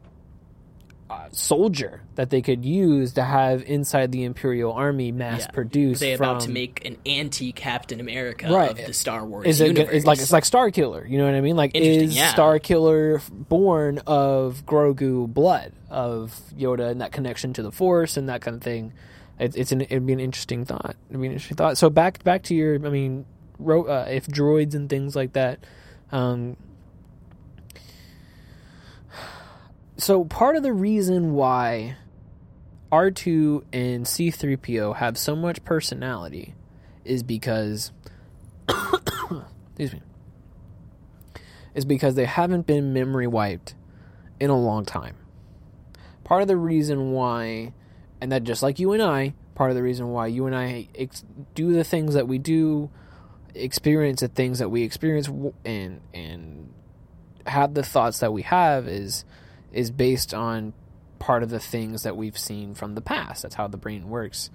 uh, 1.08 1.28
soldier 1.30 2.00
that 2.16 2.30
they 2.30 2.42
could 2.42 2.64
use 2.64 3.12
to 3.12 3.22
have 3.22 3.62
inside 3.62 4.10
the 4.10 4.24
Imperial 4.24 4.72
Army 4.72 5.12
mass 5.12 5.42
Yeah. 5.42 5.50
produced. 5.52 6.00
They 6.00 6.14
about 6.14 6.40
to 6.40 6.50
make 6.50 6.84
an 6.84 6.96
anti 7.06 7.52
Captain 7.52 8.00
America 8.00 8.48
Right. 8.52 8.70
of 8.72 8.76
the 8.86 8.92
Star 8.92 9.24
Wars 9.24 9.46
Is 9.46 9.60
it 9.60 9.68
universe. 9.68 9.94
it's 9.94 10.06
like 10.06 10.18
it's 10.18 10.32
like 10.32 10.44
Star 10.44 10.70
Killer? 10.70 11.06
You 11.06 11.18
know 11.18 11.26
what 11.26 11.34
I 11.34 11.40
mean? 11.40 11.56
Like 11.56 11.72
is 11.76 12.16
yeah. 12.16 12.30
Star 12.30 12.58
Killer 12.58 13.20
born 13.30 13.98
of 14.06 14.64
Grogu 14.66 15.32
blood 15.32 15.72
of 15.90 16.38
Yoda 16.58 16.90
and 16.90 17.00
that 17.00 17.12
connection 17.12 17.52
to 17.52 17.62
the 17.62 17.70
Force 17.70 18.16
and 18.16 18.28
that 18.28 18.40
kind 18.40 18.56
of 18.56 18.62
thing? 18.62 18.92
It, 19.38 19.56
it's 19.56 19.70
an 19.70 19.82
it'd 19.82 20.06
be 20.06 20.12
an 20.12 20.20
interesting 20.20 20.64
thought. 20.64 20.96
It'd 21.08 21.20
be 21.20 21.26
an 21.28 21.32
interesting 21.34 21.56
thought. 21.56 21.78
So 21.78 21.88
back 21.88 22.24
back 22.24 22.42
to 22.44 22.54
your 22.54 22.74
I 22.74 22.90
mean, 22.90 23.26
ro- 23.60 23.84
uh, 23.84 24.06
if 24.10 24.26
droids 24.26 24.74
and 24.74 24.88
things 24.90 25.14
like 25.14 25.34
that. 25.34 25.60
Um, 26.10 26.56
so 29.96 30.24
part 30.24 30.56
of 30.56 30.62
the 30.62 30.72
reason 30.72 31.32
why 31.34 31.96
R2 32.92 33.64
and 33.72 34.04
C3PO 34.04 34.96
have 34.96 35.18
so 35.18 35.34
much 35.34 35.64
personality 35.64 36.54
is 37.04 37.22
because 37.22 37.92
excuse 38.68 39.92
me 39.92 40.02
is 41.74 41.84
because 41.84 42.14
they 42.14 42.24
haven't 42.24 42.66
been 42.66 42.92
memory 42.92 43.26
wiped 43.26 43.74
in 44.40 44.48
a 44.50 44.58
long 44.58 44.84
time. 44.84 45.14
Part 46.24 46.42
of 46.42 46.48
the 46.48 46.56
reason 46.56 47.12
why 47.12 47.74
and 48.20 48.32
that 48.32 48.44
just 48.44 48.62
like 48.62 48.78
you 48.78 48.92
and 48.92 49.02
I, 49.02 49.34
part 49.54 49.70
of 49.70 49.76
the 49.76 49.82
reason 49.82 50.08
why 50.08 50.28
you 50.28 50.46
and 50.46 50.56
I 50.56 50.88
ex- 50.94 51.24
do 51.54 51.72
the 51.72 51.84
things 51.84 52.14
that 52.14 52.26
we 52.26 52.38
do, 52.38 52.90
experience 53.54 54.20
the 54.20 54.28
things 54.28 54.58
that 54.58 54.70
we 54.70 54.82
experience 54.82 55.28
and 55.64 56.00
and 56.14 56.72
have 57.46 57.74
the 57.74 57.82
thoughts 57.82 58.20
that 58.20 58.32
we 58.32 58.42
have 58.42 58.88
is 58.88 59.24
is 59.76 59.90
based 59.90 60.32
on 60.32 60.72
part 61.18 61.42
of 61.42 61.50
the 61.50 61.60
things 61.60 62.02
that 62.02 62.16
we've 62.16 62.38
seen 62.38 62.74
from 62.74 62.94
the 62.94 63.00
past. 63.00 63.42
That's 63.42 63.54
how 63.54 63.68
the 63.68 63.76
brain 63.76 64.08
works. 64.08 64.50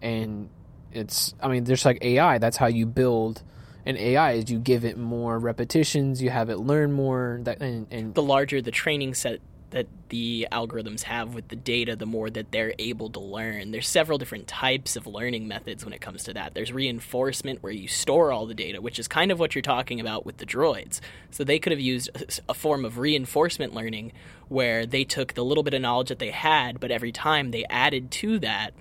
And 0.00 0.48
it's 0.92 1.34
I 1.40 1.48
mean, 1.48 1.64
there's 1.64 1.84
like 1.84 1.98
AI, 2.02 2.38
that's 2.38 2.56
how 2.56 2.66
you 2.66 2.86
build 2.86 3.42
an 3.84 3.96
AI 3.96 4.32
is 4.32 4.50
you 4.50 4.58
give 4.58 4.84
it 4.84 4.96
more 4.96 5.38
repetitions, 5.38 6.22
you 6.22 6.30
have 6.30 6.50
it 6.50 6.58
learn 6.58 6.92
more 6.92 7.40
that 7.42 7.60
and, 7.60 7.86
and 7.90 8.14
the 8.14 8.22
larger 8.22 8.62
the 8.62 8.70
training 8.70 9.14
set 9.14 9.40
that 9.72 9.86
the 10.10 10.46
algorithms 10.52 11.02
have 11.02 11.34
with 11.34 11.48
the 11.48 11.56
data, 11.56 11.96
the 11.96 12.06
more 12.06 12.30
that 12.30 12.52
they're 12.52 12.74
able 12.78 13.08
to 13.10 13.20
learn. 13.20 13.72
There's 13.72 13.88
several 13.88 14.18
different 14.18 14.46
types 14.46 14.96
of 14.96 15.06
learning 15.06 15.48
methods 15.48 15.84
when 15.84 15.94
it 15.94 16.00
comes 16.00 16.24
to 16.24 16.34
that. 16.34 16.54
There's 16.54 16.72
reinforcement, 16.72 17.62
where 17.62 17.72
you 17.72 17.88
store 17.88 18.32
all 18.32 18.46
the 18.46 18.54
data, 18.54 18.80
which 18.80 18.98
is 18.98 19.08
kind 19.08 19.32
of 19.32 19.40
what 19.40 19.54
you're 19.54 19.62
talking 19.62 19.98
about 19.98 20.24
with 20.24 20.36
the 20.36 20.46
droids. 20.46 21.00
So 21.30 21.42
they 21.42 21.58
could 21.58 21.72
have 21.72 21.80
used 21.80 22.10
a- 22.48 22.54
form 22.54 22.84
of 22.84 22.98
reinforcement 22.98 23.74
learning 23.74 24.12
where 24.48 24.84
they 24.86 25.04
took 25.04 25.32
the 25.34 25.44
little 25.44 25.62
bit 25.62 25.74
of 25.74 25.80
knowledge 25.80 26.10
that 26.10 26.18
they 26.18 26.30
had, 26.30 26.78
but 26.78 26.90
every 26.90 27.10
time 27.10 27.50
they 27.50 27.64
added 27.70 28.10
to 28.10 28.38
that, 28.40 28.74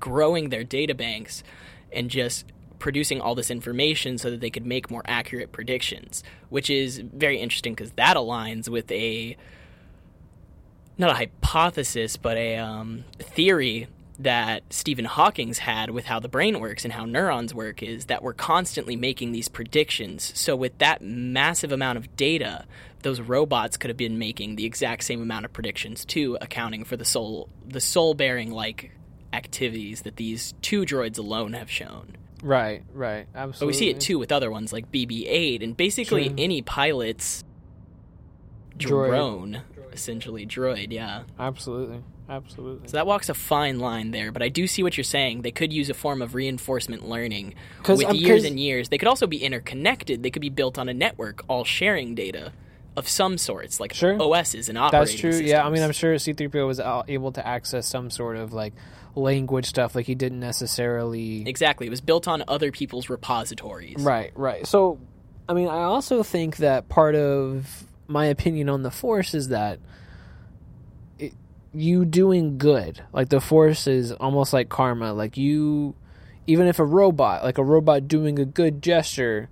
growing 0.00 0.48
their 0.48 0.64
data 0.64 0.94
banks 0.94 1.44
and 1.92 2.10
just 2.10 2.46
producing 2.78 3.20
all 3.20 3.36
this 3.36 3.50
information 3.50 4.18
so 4.18 4.30
that 4.30 4.40
they 4.40 4.50
could 4.50 4.66
make 4.66 4.90
more 4.90 5.02
accurate 5.04 5.52
predictions, 5.52 6.24
which 6.48 6.68
is 6.68 6.98
very 6.98 7.38
interesting 7.38 7.74
because 7.74 7.92
that 7.92 8.16
aligns 8.16 8.68
with 8.68 8.90
a 8.90 9.36
not 11.02 11.10
a 11.10 11.14
hypothesis, 11.14 12.16
but 12.16 12.36
a 12.36 12.56
um, 12.56 13.04
theory 13.18 13.88
that 14.18 14.62
Stephen 14.70 15.04
Hawking's 15.04 15.58
had 15.58 15.90
with 15.90 16.04
how 16.04 16.20
the 16.20 16.28
brain 16.28 16.60
works 16.60 16.84
and 16.84 16.92
how 16.92 17.04
neurons 17.04 17.54
work 17.54 17.82
is 17.82 18.06
that 18.06 18.22
we're 18.22 18.32
constantly 18.32 18.96
making 18.96 19.32
these 19.32 19.48
predictions. 19.48 20.32
So 20.34 20.54
with 20.54 20.78
that 20.78 21.02
massive 21.02 21.72
amount 21.72 21.98
of 21.98 22.14
data, 22.16 22.64
those 23.02 23.20
robots 23.20 23.76
could 23.76 23.90
have 23.90 23.96
been 23.96 24.18
making 24.18 24.56
the 24.56 24.64
exact 24.64 25.04
same 25.04 25.20
amount 25.20 25.44
of 25.44 25.52
predictions 25.52 26.04
too, 26.04 26.38
accounting 26.40 26.84
for 26.84 26.96
the 26.96 27.04
soul 27.04 27.48
the 27.66 27.80
soul 27.80 28.14
bearing 28.14 28.52
like 28.52 28.92
activities 29.32 30.02
that 30.02 30.16
these 30.16 30.54
two 30.62 30.82
droids 30.82 31.18
alone 31.18 31.54
have 31.54 31.70
shown. 31.70 32.16
Right, 32.42 32.82
right, 32.92 33.26
absolutely. 33.34 33.58
But 33.60 33.66
we 33.66 33.72
see 33.72 33.90
it 33.90 34.00
too 34.00 34.18
with 34.18 34.32
other 34.32 34.50
ones 34.50 34.72
like 34.72 34.90
BB-8 34.92 35.62
and 35.62 35.76
basically 35.76 36.28
True. 36.28 36.34
any 36.38 36.62
pilot's 36.62 37.44
Droid. 38.76 39.62
Essentially 39.94 40.46
droid. 40.46 40.88
Yeah. 40.90 41.22
Absolutely, 41.38 42.02
absolutely. 42.28 42.88
So 42.88 42.96
that 42.96 43.06
walks 43.06 43.28
a 43.28 43.34
fine 43.34 43.78
line 43.78 44.10
there, 44.10 44.32
but 44.32 44.42
I 44.42 44.48
do 44.48 44.66
see 44.66 44.82
what 44.82 44.96
you're 44.96 45.04
saying. 45.04 45.42
They 45.42 45.50
could 45.50 45.72
use 45.72 45.90
a 45.90 45.94
form 45.94 46.22
of 46.22 46.34
reinforcement 46.34 47.08
learning 47.08 47.54
with 47.88 48.04
um, 48.04 48.16
years 48.16 48.44
and 48.44 48.58
years. 48.58 48.88
They 48.88 48.98
could 48.98 49.08
also 49.08 49.26
be 49.26 49.38
interconnected. 49.42 50.22
They 50.22 50.30
could 50.30 50.42
be 50.42 50.50
built 50.50 50.78
on 50.78 50.88
a 50.88 50.94
network, 50.94 51.44
all 51.48 51.64
sharing 51.64 52.14
data 52.14 52.52
of 52.96 53.08
some 53.08 53.38
sorts, 53.38 53.80
like 53.80 53.94
Sure. 53.94 54.20
OSs 54.20 54.68
and 54.68 54.76
operating 54.76 55.00
That's 55.06 55.20
true. 55.20 55.32
systems. 55.32 55.50
Yeah, 55.50 55.66
I 55.66 55.70
mean, 55.70 55.82
I'm 55.82 55.92
sure 55.92 56.18
C-3PO 56.18 56.66
was 56.66 56.78
able 57.08 57.32
to 57.32 57.46
access 57.46 57.86
some 57.86 58.10
sort 58.10 58.36
of 58.36 58.52
like 58.52 58.74
language 59.14 59.66
stuff, 59.66 59.94
like 59.94 60.06
he 60.06 60.14
didn't 60.14 60.40
necessarily. 60.40 61.48
exactly. 61.48 61.86
It 61.86 61.90
was 61.90 62.00
built 62.02 62.28
on 62.28 62.44
other 62.48 62.70
people's 62.70 63.08
repositories. 63.08 63.96
Right, 63.98 64.32
right. 64.34 64.66
So, 64.66 64.98
I 65.48 65.54
mean, 65.54 65.68
I 65.68 65.82
also 65.84 66.22
think 66.22 66.58
that 66.58 66.88
part 66.88 67.14
of 67.14 67.84
my 68.06 68.26
opinion 68.26 68.68
on 68.68 68.82
the 68.82 68.90
Force 68.90 69.34
is 69.34 69.48
that 69.48 69.78
it, 71.18 71.32
you 71.72 72.04
doing 72.04 72.58
good, 72.58 73.02
like 73.12 73.28
the 73.28 73.40
Force 73.40 73.86
is 73.86 74.12
almost 74.12 74.52
like 74.52 74.68
karma. 74.68 75.12
Like 75.12 75.36
you, 75.36 75.94
even 76.46 76.66
if 76.66 76.78
a 76.78 76.84
robot, 76.84 77.44
like 77.44 77.58
a 77.58 77.64
robot 77.64 78.08
doing 78.08 78.38
a 78.38 78.44
good 78.44 78.82
gesture, 78.82 79.48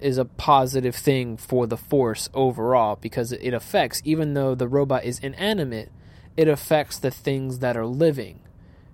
is 0.00 0.18
a 0.18 0.24
positive 0.24 0.94
thing 0.94 1.36
for 1.36 1.66
the 1.66 1.76
Force 1.76 2.28
overall 2.34 2.96
because 3.00 3.32
it 3.32 3.54
affects, 3.54 4.02
even 4.04 4.34
though 4.34 4.54
the 4.54 4.68
robot 4.68 5.04
is 5.04 5.18
inanimate, 5.20 5.90
it 6.36 6.48
affects 6.48 6.98
the 6.98 7.10
things 7.10 7.60
that 7.60 7.76
are 7.76 7.86
living. 7.86 8.40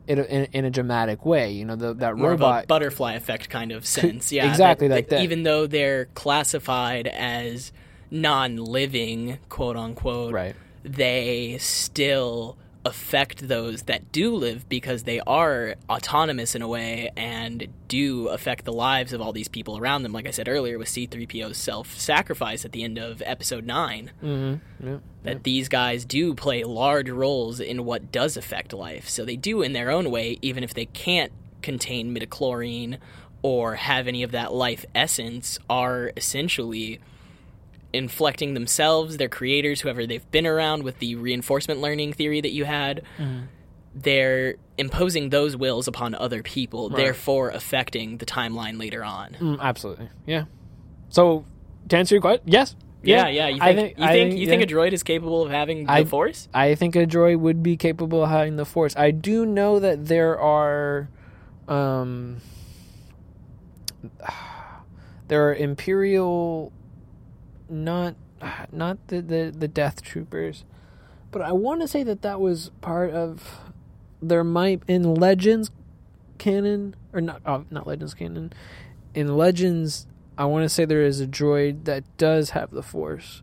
In 0.06 0.18
a, 0.18 0.22
in, 0.22 0.44
in 0.52 0.64
a 0.64 0.70
dramatic 0.70 1.24
way, 1.24 1.52
you 1.52 1.64
know, 1.64 1.76
the, 1.76 1.94
that 1.94 2.16
More 2.16 2.30
robot 2.30 2.66
butterfly 2.66 3.12
effect 3.12 3.48
kind 3.48 3.70
of 3.70 3.86
sense. 3.86 4.32
Yeah, 4.32 4.50
exactly 4.50 4.88
like 4.88 5.08
that. 5.10 5.22
Even 5.22 5.44
though 5.44 5.68
they're 5.68 6.06
classified 6.06 7.06
as 7.06 7.70
non-living, 8.10 9.38
quote 9.48 9.76
unquote, 9.76 10.32
right 10.32 10.56
they 10.82 11.58
still 11.58 12.56
affect 12.86 13.46
those 13.46 13.82
that 13.82 14.10
do 14.10 14.34
live 14.34 14.66
because 14.70 15.02
they 15.02 15.20
are 15.26 15.74
autonomous 15.90 16.54
in 16.54 16.62
a 16.62 16.68
way 16.68 17.10
and 17.14 17.66
do 17.88 18.28
affect 18.28 18.64
the 18.64 18.72
lives 18.72 19.12
of 19.12 19.20
all 19.20 19.32
these 19.34 19.48
people 19.48 19.76
around 19.76 20.02
them. 20.02 20.12
Like 20.14 20.26
I 20.26 20.30
said 20.30 20.48
earlier, 20.48 20.78
with 20.78 20.88
C3PO's 20.88 21.58
self 21.58 21.94
sacrifice 21.98 22.64
at 22.64 22.72
the 22.72 22.82
end 22.82 22.96
of 22.96 23.22
episode 23.26 23.66
9, 23.66 24.10
Mm-hmm. 24.22 24.86
Yeah. 24.88 24.98
that 25.24 25.44
these 25.44 25.68
guys 25.68 26.06
do 26.06 26.34
play 26.34 26.64
large 26.64 27.10
roles 27.10 27.60
in 27.60 27.84
what 27.84 28.10
does 28.10 28.38
affect 28.38 28.72
life. 28.72 29.06
So 29.10 29.26
they 29.26 29.36
do 29.36 29.60
in 29.60 29.74
their 29.74 29.90
own 29.90 30.10
way, 30.10 30.38
even 30.40 30.64
if 30.64 30.72
they 30.72 30.86
can't 30.86 31.32
contain 31.60 32.14
midichlorian 32.16 32.96
or 33.42 33.74
have 33.74 34.08
any 34.08 34.22
of 34.22 34.30
that 34.30 34.54
life 34.54 34.86
essence, 34.94 35.58
are 35.68 36.12
essentially 36.16 36.98
inflecting 37.92 38.54
themselves, 38.54 39.16
their 39.16 39.28
creators, 39.28 39.80
whoever 39.80 40.06
they've 40.06 40.30
been 40.30 40.46
around 40.46 40.82
with 40.82 40.98
the 40.98 41.14
reinforcement 41.16 41.80
learning 41.80 42.12
theory 42.12 42.40
that 42.40 42.52
you 42.52 42.64
had. 42.64 43.02
They're 43.92 44.54
imposing 44.78 45.30
those 45.30 45.56
wills 45.56 45.88
upon 45.88 46.14
other 46.14 46.42
people, 46.42 46.88
therefore 46.90 47.50
affecting 47.50 48.18
the 48.18 48.26
timeline 48.26 48.78
later 48.78 49.02
on. 49.04 49.36
Mm, 49.40 49.60
absolutely. 49.60 50.08
Yeah. 50.26 50.44
So, 51.08 51.44
to 51.88 51.96
answer 51.96 52.14
your 52.14 52.22
question, 52.22 52.44
yes. 52.46 52.76
Yeah, 53.02 53.28
yeah. 53.28 53.48
You 53.48 53.58
think, 53.58 53.62
I 53.62 53.74
think 53.74 53.98
you 53.98 54.04
I 54.04 54.12
think, 54.12 54.38
you 54.38 54.46
think 54.46 54.60
yeah. 54.60 54.76
a 54.76 54.78
droid 54.78 54.92
is 54.92 55.02
capable 55.02 55.42
of 55.42 55.50
having 55.50 55.86
the 55.86 55.92
I- 55.92 56.04
force? 56.04 56.48
I 56.54 56.74
think 56.76 56.94
a 56.96 57.06
droid 57.06 57.40
would 57.40 57.62
be 57.62 57.76
capable 57.76 58.22
of 58.22 58.30
having 58.30 58.56
the 58.56 58.64
force. 58.64 58.94
I 58.96 59.10
do 59.10 59.44
know 59.44 59.80
that 59.80 60.06
there 60.06 60.38
are, 60.38 61.08
um, 61.66 62.36
there 65.28 65.48
are 65.48 65.54
imperial, 65.54 66.72
not, 67.70 68.14
not 68.72 69.08
the 69.08 69.20
the, 69.20 69.54
the 69.56 69.68
Death 69.68 70.02
Troopers, 70.02 70.64
but 71.30 71.42
I 71.42 71.52
want 71.52 71.80
to 71.80 71.88
say 71.88 72.02
that 72.02 72.22
that 72.22 72.40
was 72.40 72.70
part 72.80 73.10
of. 73.10 73.60
There 74.22 74.44
might 74.44 74.82
in 74.86 75.14
Legends 75.14 75.70
canon 76.36 76.94
or 77.12 77.20
not, 77.20 77.40
oh, 77.46 77.64
not 77.70 77.86
Legends 77.86 78.14
canon. 78.14 78.52
In 79.14 79.36
Legends, 79.36 80.06
I 80.36 80.44
want 80.44 80.64
to 80.64 80.68
say 80.68 80.84
there 80.84 81.04
is 81.04 81.20
a 81.20 81.26
droid 81.26 81.84
that 81.84 82.04
does 82.16 82.50
have 82.50 82.70
the 82.70 82.82
force. 82.82 83.42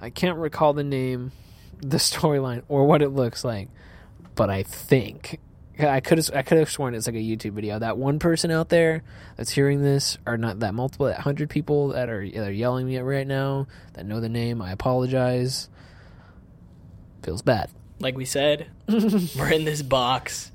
I 0.00 0.10
can't 0.10 0.38
recall 0.38 0.72
the 0.72 0.84
name, 0.84 1.32
the 1.80 1.96
storyline, 1.98 2.62
or 2.68 2.84
what 2.84 3.02
it 3.02 3.10
looks 3.10 3.44
like, 3.44 3.68
but 4.34 4.50
I 4.50 4.62
think 4.62 5.40
I 5.78 6.00
could 6.00 6.18
have 6.18 6.30
I 6.34 6.42
could 6.42 6.58
have 6.58 6.70
sworn 6.70 6.94
it's 6.94 7.06
like 7.06 7.16
a 7.16 7.18
YouTube 7.18 7.52
video. 7.52 7.78
That 7.78 7.98
one 7.98 8.18
person 8.18 8.50
out 8.50 8.68
there 8.70 9.02
that's 9.36 9.50
hearing 9.50 9.82
this, 9.82 10.16
or 10.26 10.38
not 10.38 10.60
that 10.60 10.74
multiple, 10.74 11.06
that 11.06 11.20
hundred 11.20 11.50
people 11.50 11.88
that 11.88 12.08
are 12.08 12.26
that 12.28 12.48
are 12.48 12.52
yelling 12.52 12.86
me 12.86 12.96
at 12.96 13.04
right 13.04 13.26
now 13.26 13.66
that 13.94 14.06
know 14.06 14.20
the 14.20 14.28
name. 14.28 14.62
I 14.62 14.72
apologize. 14.72 15.68
Feels 17.22 17.42
bad. 17.42 17.70
Like 17.98 18.16
we 18.16 18.24
said, 18.24 18.68
we're 18.88 19.52
in 19.52 19.64
this 19.64 19.82
box. 19.82 20.52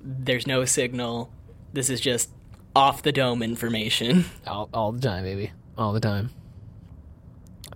There's 0.00 0.46
no 0.46 0.64
signal. 0.64 1.32
This 1.72 1.90
is 1.90 2.00
just 2.00 2.30
off 2.74 3.02
the 3.02 3.12
dome 3.12 3.42
information. 3.42 4.24
all, 4.46 4.68
all 4.72 4.92
the 4.92 5.00
time, 5.00 5.24
baby, 5.24 5.52
all 5.76 5.92
the 5.92 6.00
time. 6.00 6.30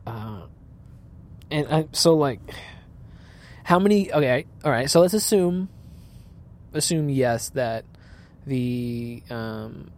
Uh, 0.07 0.43
and 1.51 1.67
I, 1.69 1.89
so 1.93 2.15
like, 2.15 2.41
how 3.65 3.79
many? 3.79 4.13
Okay, 4.13 4.47
all 4.65 4.71
right. 4.71 4.91
So 4.91 5.01
let's 5.01 5.15
assume, 5.15 5.69
assume 6.75 7.09
yes 7.09 7.49
that 7.51 7.85
the 8.47 9.23
um, 9.31 9.91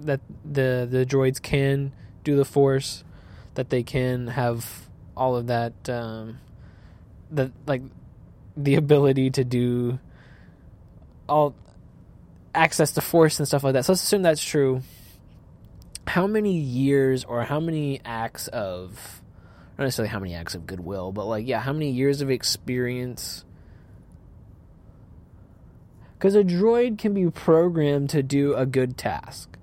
that 0.00 0.20
the 0.44 0.88
the 0.90 1.06
droids 1.06 1.40
can 1.40 1.92
do 2.24 2.36
the 2.36 2.44
force, 2.44 3.04
that 3.54 3.70
they 3.70 3.82
can 3.82 4.26
have 4.28 4.88
all 5.16 5.36
of 5.36 5.46
that, 5.46 5.88
um, 5.88 6.38
the 7.30 7.52
like, 7.66 7.82
the 8.56 8.74
ability 8.74 9.30
to 9.30 9.44
do 9.44 9.98
all 11.28 11.54
access 12.54 12.92
to 12.92 13.00
force 13.00 13.38
and 13.38 13.46
stuff 13.46 13.62
like 13.62 13.74
that. 13.74 13.84
So 13.84 13.92
let's 13.92 14.02
assume 14.02 14.22
that's 14.22 14.44
true 14.44 14.82
how 16.06 16.26
many 16.26 16.58
years 16.58 17.24
or 17.24 17.42
how 17.42 17.60
many 17.60 18.00
acts 18.04 18.48
of 18.48 19.22
not 19.76 19.84
necessarily 19.84 20.08
how 20.08 20.18
many 20.20 20.34
acts 20.34 20.54
of 20.54 20.66
goodwill, 20.66 21.12
but 21.12 21.26
like 21.26 21.46
yeah, 21.46 21.60
how 21.60 21.72
many 21.72 21.90
years 21.90 22.22
of 22.22 22.30
experience 22.30 23.44
because 26.26 26.34
a 26.34 26.42
droid 26.42 26.98
can 26.98 27.14
be 27.14 27.30
programmed 27.30 28.10
to 28.10 28.20
do 28.20 28.52
a 28.56 28.66
good 28.66 28.98
task. 28.98 29.56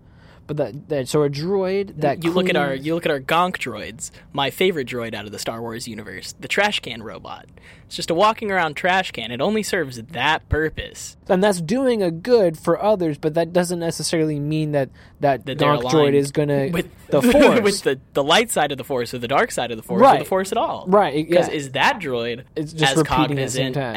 But 0.47 0.56
that, 0.58 0.89
that 0.89 1.08
so 1.10 1.23
a 1.23 1.30
droid 1.30 1.99
that 1.99 2.23
you 2.23 2.32
look 2.32 2.49
at 2.49 2.56
our 2.56 2.69
cleans- 2.69 2.86
you 2.86 2.95
look 2.95 3.06
at 3.06 3.12
our 3.12 3.19
Gonk 3.19 3.58
droids. 3.58 4.12
My 4.32 4.49
favorite 4.49 4.88
droid 4.88 5.13
out 5.13 5.26
of 5.26 5.34
the 5.34 5.39
Star 5.39 5.60
Wars 5.62 5.89
universe, 5.89 6.36
the 6.39 6.47
trash 6.47 6.80
can 6.80 7.04
robot. 7.04 7.47
It's 7.86 7.97
just 7.97 8.10
a 8.10 8.13
walking 8.13 8.49
around 8.49 8.76
trash 8.76 9.12
can. 9.12 9.32
It 9.32 9.41
only 9.41 9.62
serves 9.62 10.02
that 10.02 10.47
purpose. 10.47 11.17
and 11.28 11.43
that's 11.43 11.60
doing 11.60 12.02
a 12.02 12.12
good 12.12 12.58
for 12.58 12.82
others, 12.82 13.17
but 13.17 13.34
that 13.34 13.52
doesn't 13.52 13.80
necessarily 13.80 14.39
mean 14.39 14.71
that 14.71 14.89
that, 15.19 15.45
That 15.45 15.58
Gonk 15.58 15.84
droid 15.84 16.13
is 16.13 16.32
gonna 16.32 16.69
with 16.71 16.89
the 17.08 17.21
force 17.32 17.62
with 17.62 17.82
the, 17.82 17.99
the 18.13 18.23
light 18.23 18.52
side 18.52 18.71
of 18.71 18.78
the 18.78 18.86
force 18.86 19.13
or 19.13 19.17
the 19.17 19.28
dark 19.28 19.52
side 19.52 19.71
of 19.71 19.78
the 19.78 19.84
force 19.84 20.02
or 20.02 20.17
the 20.19 20.26
force 20.26 20.54
at 20.54 20.58
all. 20.58 20.86
right. 20.88 21.28
Because 21.28 21.49
yeah. 21.49 21.56
is 21.56 21.71
that 21.71 21.99
droid 21.99 22.45
It's 22.56 22.71
just 22.71 22.93
as 22.93 22.97
repeating 22.99 23.38
at 23.38 23.45
the 23.45 23.49
same 23.49 23.73
cognizant 23.73 23.76
time, 23.76 23.95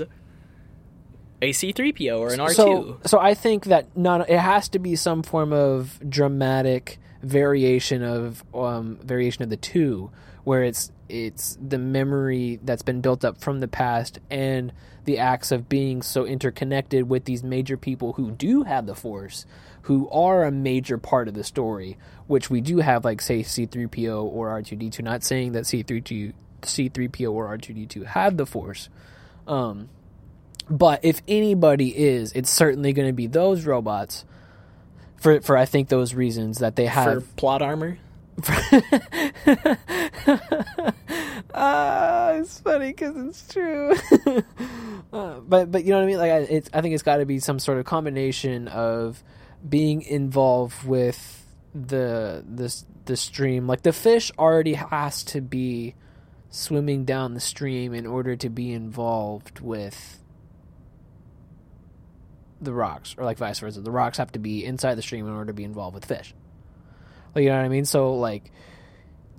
right. 0.00 0.08
A 1.42 1.50
C3PO 1.50 2.18
or 2.18 2.32
an 2.32 2.40
R2? 2.40 2.54
So, 2.54 3.00
so 3.04 3.18
I 3.18 3.34
think 3.34 3.66
that 3.66 3.96
not 3.96 4.28
it 4.28 4.38
has 4.38 4.68
to 4.70 4.78
be 4.78 4.96
some 4.96 5.22
form 5.22 5.52
of 5.52 6.00
dramatic 6.08 6.98
variation 7.22 8.02
of 8.02 8.44
um, 8.54 8.98
variation 9.02 9.42
of 9.42 9.50
the 9.50 9.56
two, 9.56 10.10
where 10.44 10.62
it's 10.62 10.92
it's 11.08 11.58
the 11.60 11.78
memory 11.78 12.58
that's 12.62 12.82
been 12.82 13.00
built 13.00 13.24
up 13.24 13.38
from 13.38 13.60
the 13.60 13.68
past 13.68 14.18
and 14.30 14.72
the 15.04 15.18
acts 15.18 15.52
of 15.52 15.68
being 15.68 16.02
so 16.02 16.24
interconnected 16.24 17.08
with 17.08 17.24
these 17.24 17.42
major 17.42 17.76
people 17.76 18.14
who 18.14 18.32
do 18.32 18.64
have 18.64 18.86
the 18.86 18.94
Force, 18.94 19.46
who 19.82 20.08
are 20.10 20.44
a 20.44 20.50
major 20.50 20.98
part 20.98 21.28
of 21.28 21.34
the 21.34 21.44
story, 21.44 21.96
which 22.26 22.50
we 22.50 22.60
do 22.60 22.78
have, 22.78 23.04
like 23.04 23.20
say 23.20 23.42
C-3PO 23.42 24.24
or 24.24 24.48
R2D2. 24.48 25.02
Not 25.02 25.22
saying 25.22 25.52
that 25.52 25.66
C-3PO 25.66 26.32
C-3PO 26.62 27.32
or 27.32 27.56
R2D2 27.56 28.04
have 28.06 28.36
the 28.36 28.46
Force. 28.46 28.88
Um, 29.46 29.88
but 30.68 31.00
if 31.04 31.22
anybody 31.28 31.96
is, 31.96 32.32
it's 32.32 32.50
certainly 32.50 32.92
going 32.92 33.08
to 33.08 33.12
be 33.14 33.26
those 33.26 33.64
robots 33.66 34.24
For 35.16 35.40
for 35.40 35.56
I 35.56 35.64
think 35.64 35.88
those 35.88 36.14
reasons 36.14 36.58
that 36.58 36.76
they 36.76 36.86
For 36.86 36.90
have. 36.90 37.36
plot 37.36 37.62
armor? 37.62 37.98
Ah, 41.58 42.32
it's 42.32 42.60
funny 42.60 42.88
because 42.88 43.16
it's 43.16 43.48
true. 43.48 43.94
uh, 45.12 45.40
but 45.40 45.70
but 45.72 45.84
you 45.84 45.90
know 45.90 45.96
what 45.98 46.02
I 46.02 46.06
mean. 46.06 46.18
Like 46.18 46.30
I, 46.32 46.38
it's 46.40 46.68
I 46.74 46.82
think 46.82 46.92
it's 46.94 47.02
got 47.02 47.16
to 47.18 47.24
be 47.24 47.38
some 47.38 47.58
sort 47.58 47.78
of 47.78 47.86
combination 47.86 48.68
of 48.68 49.22
being 49.66 50.02
involved 50.02 50.84
with 50.84 51.46
the 51.74 52.44
this 52.46 52.84
the 53.06 53.16
stream. 53.16 53.66
Like 53.66 53.82
the 53.82 53.92
fish 53.94 54.30
already 54.38 54.74
has 54.74 55.22
to 55.24 55.40
be 55.40 55.94
swimming 56.50 57.04
down 57.06 57.32
the 57.34 57.40
stream 57.40 57.94
in 57.94 58.06
order 58.06 58.36
to 58.36 58.48
be 58.50 58.72
involved 58.72 59.60
with 59.60 60.18
the 62.60 62.72
rocks, 62.72 63.14
or 63.18 63.24
like 63.24 63.38
vice 63.38 63.58
versa. 63.58 63.80
The 63.80 63.90
rocks 63.90 64.18
have 64.18 64.32
to 64.32 64.38
be 64.38 64.64
inside 64.64 64.94
the 64.94 65.02
stream 65.02 65.26
in 65.26 65.32
order 65.32 65.46
to 65.46 65.54
be 65.54 65.64
involved 65.64 65.94
with 65.94 66.04
fish. 66.04 66.34
Like 67.34 67.42
you 67.42 67.50
know 67.50 67.56
what 67.56 67.64
I 67.64 67.68
mean? 67.68 67.84
So 67.84 68.14
like 68.14 68.50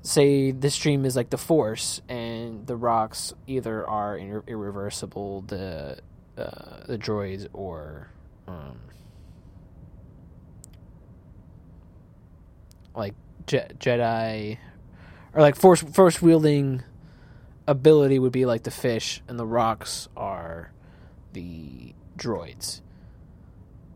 say 0.04 0.52
the 0.52 0.70
stream 0.70 1.06
is 1.06 1.16
like 1.16 1.30
the 1.30 1.38
force 1.38 2.02
and 2.08 2.66
the 2.66 2.76
rocks 2.76 3.34
either 3.46 3.88
are 3.88 4.18
irre- 4.18 4.48
irreversible 4.48 5.42
the 5.42 6.00
uh, 6.38 6.86
the 6.86 6.98
droids 6.98 7.48
or 7.54 8.10
um, 8.48 8.80
like 12.96 13.16
Je- 13.48 13.68
Jedi 13.80 14.58
or 15.34 15.42
like 15.42 15.56
force 15.56 15.82
force 15.82 16.22
wielding 16.22 16.84
ability 17.68 18.18
would 18.20 18.32
be 18.32 18.46
like 18.46 18.64
the 18.64 18.72
fish 18.72 19.22
and 19.28 19.38
the 19.38 19.46
rocks 19.46 20.08
are 20.16 20.72
the 21.34 21.94
droids. 22.18 22.82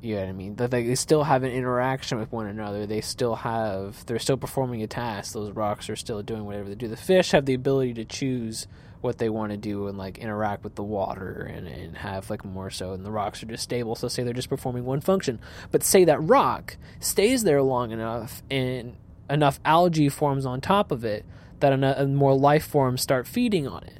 You 0.01 0.15
know 0.15 0.21
what 0.21 0.29
I 0.29 0.33
mean? 0.33 0.55
That 0.55 0.71
they, 0.71 0.95
still 0.95 1.23
have 1.23 1.43
an 1.43 1.51
interaction 1.51 2.17
with 2.17 2.31
one 2.31 2.47
another. 2.47 2.87
They 2.87 3.01
still 3.01 3.35
have 3.35 4.03
they're 4.07 4.17
still 4.17 4.37
performing 4.37 4.81
a 4.81 4.87
task. 4.87 5.33
Those 5.33 5.51
rocks 5.51 5.89
are 5.91 5.95
still 5.95 6.23
doing 6.23 6.45
whatever 6.45 6.69
they 6.69 6.75
do. 6.75 6.87
The 6.87 6.97
fish 6.97 7.31
have 7.31 7.45
the 7.45 7.53
ability 7.53 7.93
to 7.95 8.05
choose 8.05 8.67
what 9.01 9.17
they 9.17 9.29
want 9.29 9.51
to 9.51 9.57
do 9.57 9.87
and 9.87 9.97
like 9.97 10.19
interact 10.19 10.63
with 10.63 10.75
the 10.75 10.83
water 10.83 11.51
and, 11.53 11.67
and 11.67 11.97
have 11.97 12.29
like 12.29 12.45
more 12.45 12.69
so 12.69 12.93
and 12.93 13.03
the 13.05 13.11
rocks 13.11 13.41
are 13.41 13.47
just 13.47 13.63
stable 13.63 13.95
so 13.95 14.07
say 14.07 14.23
they're 14.23 14.33
just 14.33 14.49
performing 14.49 14.85
one 14.85 15.01
function 15.01 15.39
but 15.71 15.83
say 15.83 16.05
that 16.05 16.19
rock 16.19 16.77
stays 16.99 17.43
there 17.43 17.63
long 17.63 17.89
enough 17.89 18.43
and 18.51 18.95
enough 19.27 19.59
algae 19.65 20.07
forms 20.07 20.45
on 20.45 20.61
top 20.61 20.91
of 20.91 21.03
it 21.03 21.25
that 21.61 21.83
uh, 21.83 22.05
more 22.05 22.35
life 22.35 22.65
forms 22.65 23.01
start 23.01 23.25
feeding 23.25 23.67
on 23.67 23.83
it 23.83 23.97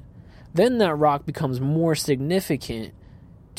then 0.53 0.77
that 0.77 0.93
rock 0.93 1.25
becomes 1.25 1.59
more 1.59 1.95
significant 1.95 2.93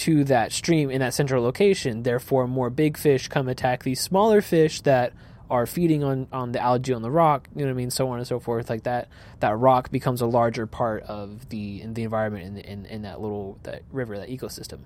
to 0.04 0.24
that 0.24 0.52
stream 0.52 0.90
in 0.90 1.00
that 1.00 1.14
central 1.14 1.42
location. 1.42 2.02
Therefore, 2.02 2.46
more 2.46 2.70
big 2.70 2.96
fish 2.96 3.28
come 3.28 3.48
attack 3.48 3.82
these 3.82 4.00
smaller 4.00 4.40
fish 4.40 4.80
that 4.82 5.12
are 5.50 5.66
feeding 5.66 6.02
on, 6.02 6.26
on 6.32 6.52
the 6.52 6.60
algae 6.60 6.94
on 6.94 7.02
the 7.02 7.10
rock. 7.10 7.48
You 7.54 7.60
know 7.60 7.66
what 7.66 7.72
I 7.72 7.76
mean? 7.76 7.90
So 7.90 8.08
on 8.08 8.18
and 8.18 8.26
so 8.26 8.40
forth. 8.40 8.70
Like 8.70 8.84
that, 8.84 9.08
that 9.40 9.54
rock 9.58 9.90
becomes 9.90 10.20
a 10.22 10.26
larger 10.26 10.66
part 10.66 11.02
of 11.04 11.48
the 11.50 11.82
in 11.82 11.94
the 11.94 12.02
environment 12.04 12.44
in, 12.44 12.56
in, 12.58 12.86
in 12.86 13.02
that 13.02 13.20
little 13.20 13.58
that 13.64 13.82
river, 13.92 14.16
that 14.18 14.28
ecosystem. 14.30 14.80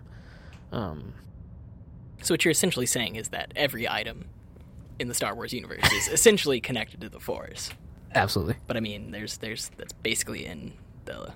Um, 0.72 1.14
So 2.22 2.34
what 2.34 2.44
you're 2.44 2.50
essentially 2.52 2.86
saying 2.86 3.16
is 3.16 3.28
that 3.28 3.52
every 3.54 3.88
item 3.88 4.24
in 4.98 5.08
the 5.08 5.14
Star 5.14 5.34
Wars 5.34 5.52
universe 5.52 5.92
is 5.92 6.08
essentially 6.08 6.60
connected 6.60 7.00
to 7.02 7.08
the 7.08 7.20
Force. 7.20 7.70
absolutely. 8.14 8.56
But 8.66 8.76
I 8.76 8.80
mean, 8.80 9.10
there's 9.12 9.36
there's 9.38 9.70
that's 9.76 9.92
basically 9.92 10.46
in 10.46 10.72
the 11.04 11.32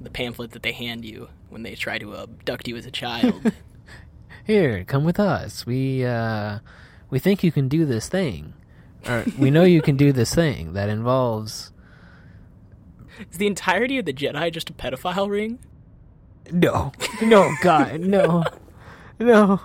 the 0.00 0.10
pamphlet 0.10 0.52
that 0.52 0.62
they 0.62 0.72
hand 0.72 1.04
you 1.04 1.28
when 1.48 1.62
they 1.62 1.74
try 1.74 1.98
to 1.98 2.16
abduct 2.16 2.68
you 2.68 2.76
as 2.76 2.86
a 2.86 2.90
child. 2.90 3.52
Here, 4.44 4.84
come 4.84 5.04
with 5.04 5.20
us. 5.20 5.66
We 5.66 6.04
uh, 6.04 6.60
we 7.10 7.18
think 7.18 7.42
you 7.42 7.52
can 7.52 7.68
do 7.68 7.84
this 7.84 8.08
thing. 8.08 8.54
Or 9.06 9.24
we 9.38 9.50
know 9.50 9.62
you 9.64 9.80
can 9.82 9.96
do 9.96 10.12
this 10.12 10.34
thing 10.34 10.72
that 10.72 10.88
involves 10.88 11.72
is 13.30 13.38
the 13.38 13.46
entirety 13.46 13.98
of 13.98 14.04
the 14.06 14.12
Jedi 14.12 14.52
just 14.52 14.70
a 14.70 14.72
pedophile 14.72 15.28
ring? 15.28 15.58
no, 16.52 16.92
no, 17.22 17.52
God, 17.62 18.00
no, 18.00 18.44
no. 19.18 19.60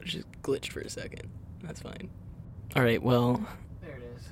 I 0.00 0.04
just 0.04 0.26
glitched 0.42 0.72
for 0.72 0.80
a 0.80 0.90
second. 0.90 1.30
That's 1.62 1.80
fine. 1.80 2.10
All 2.76 2.82
right. 2.82 3.02
Well, 3.02 3.44
There 3.80 3.92
it 3.96 4.02
is. 4.16 4.24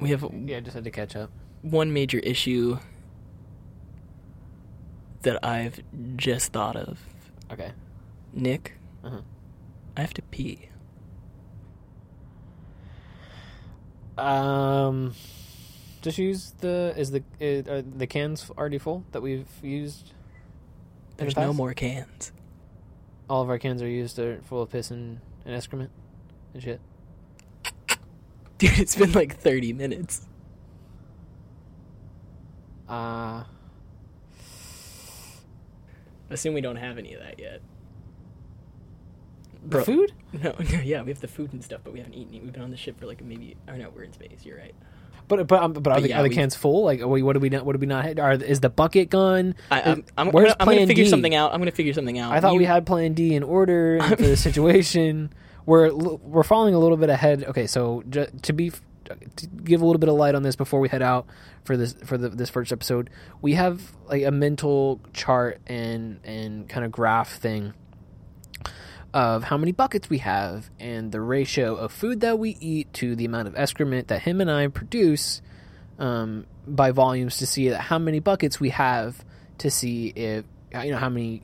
we 0.00 0.10
have 0.10 0.24
Yeah, 0.46 0.56
I 0.56 0.60
just 0.60 0.74
had 0.74 0.84
to 0.84 0.90
catch 0.90 1.14
up. 1.16 1.30
one 1.62 1.92
major 1.92 2.18
issue 2.20 2.78
that 5.22 5.44
I've 5.44 5.80
just 6.16 6.52
thought 6.52 6.76
of. 6.76 6.98
Okay. 7.52 7.72
Nick, 8.32 8.74
Uh-huh. 9.04 9.20
I 9.96 10.00
have 10.00 10.14
to 10.14 10.22
pee. 10.22 10.68
Um, 14.16 15.14
just 16.02 16.18
use 16.18 16.52
the 16.60 16.94
is 16.96 17.10
the 17.10 17.22
uh, 17.40 17.72
are 17.72 17.82
the 17.82 18.06
cans 18.06 18.50
already 18.56 18.78
full 18.78 19.04
that 19.12 19.20
we've 19.22 19.46
used. 19.62 20.08
in 20.08 20.14
the 21.16 21.22
There's 21.24 21.36
no 21.36 21.52
more 21.52 21.72
cans. 21.74 22.32
All 23.28 23.42
of 23.42 23.48
our 23.48 23.58
cans 23.58 23.80
are 23.82 23.88
used. 23.88 24.16
They're 24.16 24.40
full 24.42 24.62
of 24.62 24.70
piss 24.70 24.90
and, 24.90 25.20
and 25.44 25.54
excrement 25.54 25.90
and 26.54 26.62
shit. 26.62 26.80
Dude, 28.58 28.78
it's 28.78 28.96
been 28.96 29.12
like 29.12 29.36
30 29.36 29.72
minutes. 29.72 30.26
Uh, 32.88 33.44
Assume 36.30 36.54
we 36.54 36.60
don't 36.60 36.76
have 36.76 36.96
any 36.98 37.14
of 37.14 37.20
that 37.20 37.38
yet. 37.38 37.60
Bro- 39.64 39.84
food? 39.84 40.12
No, 40.32 40.54
yeah, 40.84 41.02
we 41.02 41.10
have 41.10 41.20
the 41.20 41.26
food 41.26 41.52
and 41.52 41.62
stuff, 41.62 41.80
but 41.82 41.92
we 41.92 41.98
haven't 41.98 42.14
eaten 42.14 42.34
it. 42.34 42.42
We've 42.44 42.52
been 42.52 42.62
on 42.62 42.70
the 42.70 42.76
ship 42.76 43.00
for 43.00 43.06
like 43.06 43.20
maybe. 43.22 43.56
Oh 43.68 43.74
no, 43.74 43.90
we're 43.94 44.04
in 44.04 44.12
space. 44.12 44.44
You're 44.44 44.56
right. 44.58 44.74
But 45.26 45.48
but 45.48 45.60
um, 45.60 45.72
but 45.72 45.88
are, 45.88 45.94
But 45.96 46.02
the, 46.04 46.08
yeah, 46.10 46.20
are 46.20 46.22
the 46.22 46.28
cans 46.30 46.54
full? 46.54 46.84
Like, 46.84 47.00
what 47.04 47.20
what 47.22 47.32
do 47.32 47.40
we 47.40 47.48
not? 47.48 47.66
What 47.66 47.72
do 47.72 47.78
we 47.80 47.86
not? 47.86 48.16
Are 48.20 48.32
is 48.34 48.60
the 48.60 48.70
bucket 48.70 49.10
gone? 49.10 49.56
I, 49.72 49.80
I'm, 49.82 49.88
I'm, 50.16 50.28
I'm, 50.28 50.30
gonna, 50.30 50.54
I'm 50.60 50.66
gonna 50.68 50.86
figure 50.86 51.02
D? 51.04 51.10
something 51.10 51.34
out. 51.34 51.52
I'm 51.52 51.58
gonna 51.60 51.72
figure 51.72 51.92
something 51.92 52.16
out. 52.20 52.32
I 52.32 52.40
thought 52.40 52.52
You- 52.52 52.60
we 52.60 52.64
had 52.64 52.86
Plan 52.86 53.12
D 53.12 53.34
in 53.34 53.42
order 53.42 54.00
for 54.08 54.14
the 54.16 54.36
situation. 54.36 55.32
We're 55.66 55.92
we're 55.92 56.44
falling 56.44 56.74
a 56.74 56.78
little 56.78 56.96
bit 56.96 57.10
ahead. 57.10 57.42
Okay, 57.48 57.66
so 57.66 58.04
ju- 58.08 58.28
to 58.42 58.52
be 58.52 58.70
give 59.64 59.82
a 59.82 59.86
little 59.86 59.98
bit 59.98 60.08
of 60.08 60.16
light 60.16 60.34
on 60.34 60.42
this 60.42 60.56
before 60.56 60.80
we 60.80 60.88
head 60.88 61.02
out 61.02 61.26
for 61.64 61.76
this 61.76 61.94
for 62.04 62.18
the, 62.18 62.28
this 62.28 62.50
first 62.50 62.72
episode, 62.72 63.10
we 63.42 63.54
have 63.54 63.92
like 64.06 64.24
a 64.24 64.30
mental 64.30 65.00
chart 65.12 65.60
and 65.66 66.20
and 66.24 66.68
kind 66.68 66.84
of 66.84 66.92
graph 66.92 67.36
thing 67.36 67.74
of 69.12 69.44
how 69.44 69.56
many 69.56 69.72
buckets 69.72 70.08
we 70.08 70.18
have 70.18 70.70
and 70.78 71.10
the 71.10 71.20
ratio 71.20 71.74
of 71.74 71.90
food 71.92 72.20
that 72.20 72.38
we 72.38 72.56
eat 72.60 72.92
to 72.92 73.16
the 73.16 73.24
amount 73.24 73.48
of 73.48 73.56
excrement 73.56 74.08
that 74.08 74.22
him 74.22 74.40
and 74.40 74.50
I 74.50 74.68
produce 74.68 75.42
um, 75.98 76.46
by 76.66 76.92
volumes 76.92 77.38
to 77.38 77.46
see 77.46 77.66
how 77.66 77.98
many 77.98 78.20
buckets 78.20 78.60
we 78.60 78.70
have 78.70 79.24
to 79.58 79.70
see 79.70 80.08
if 80.08 80.44
you 80.84 80.92
know 80.92 80.98
how 80.98 81.08
many 81.08 81.42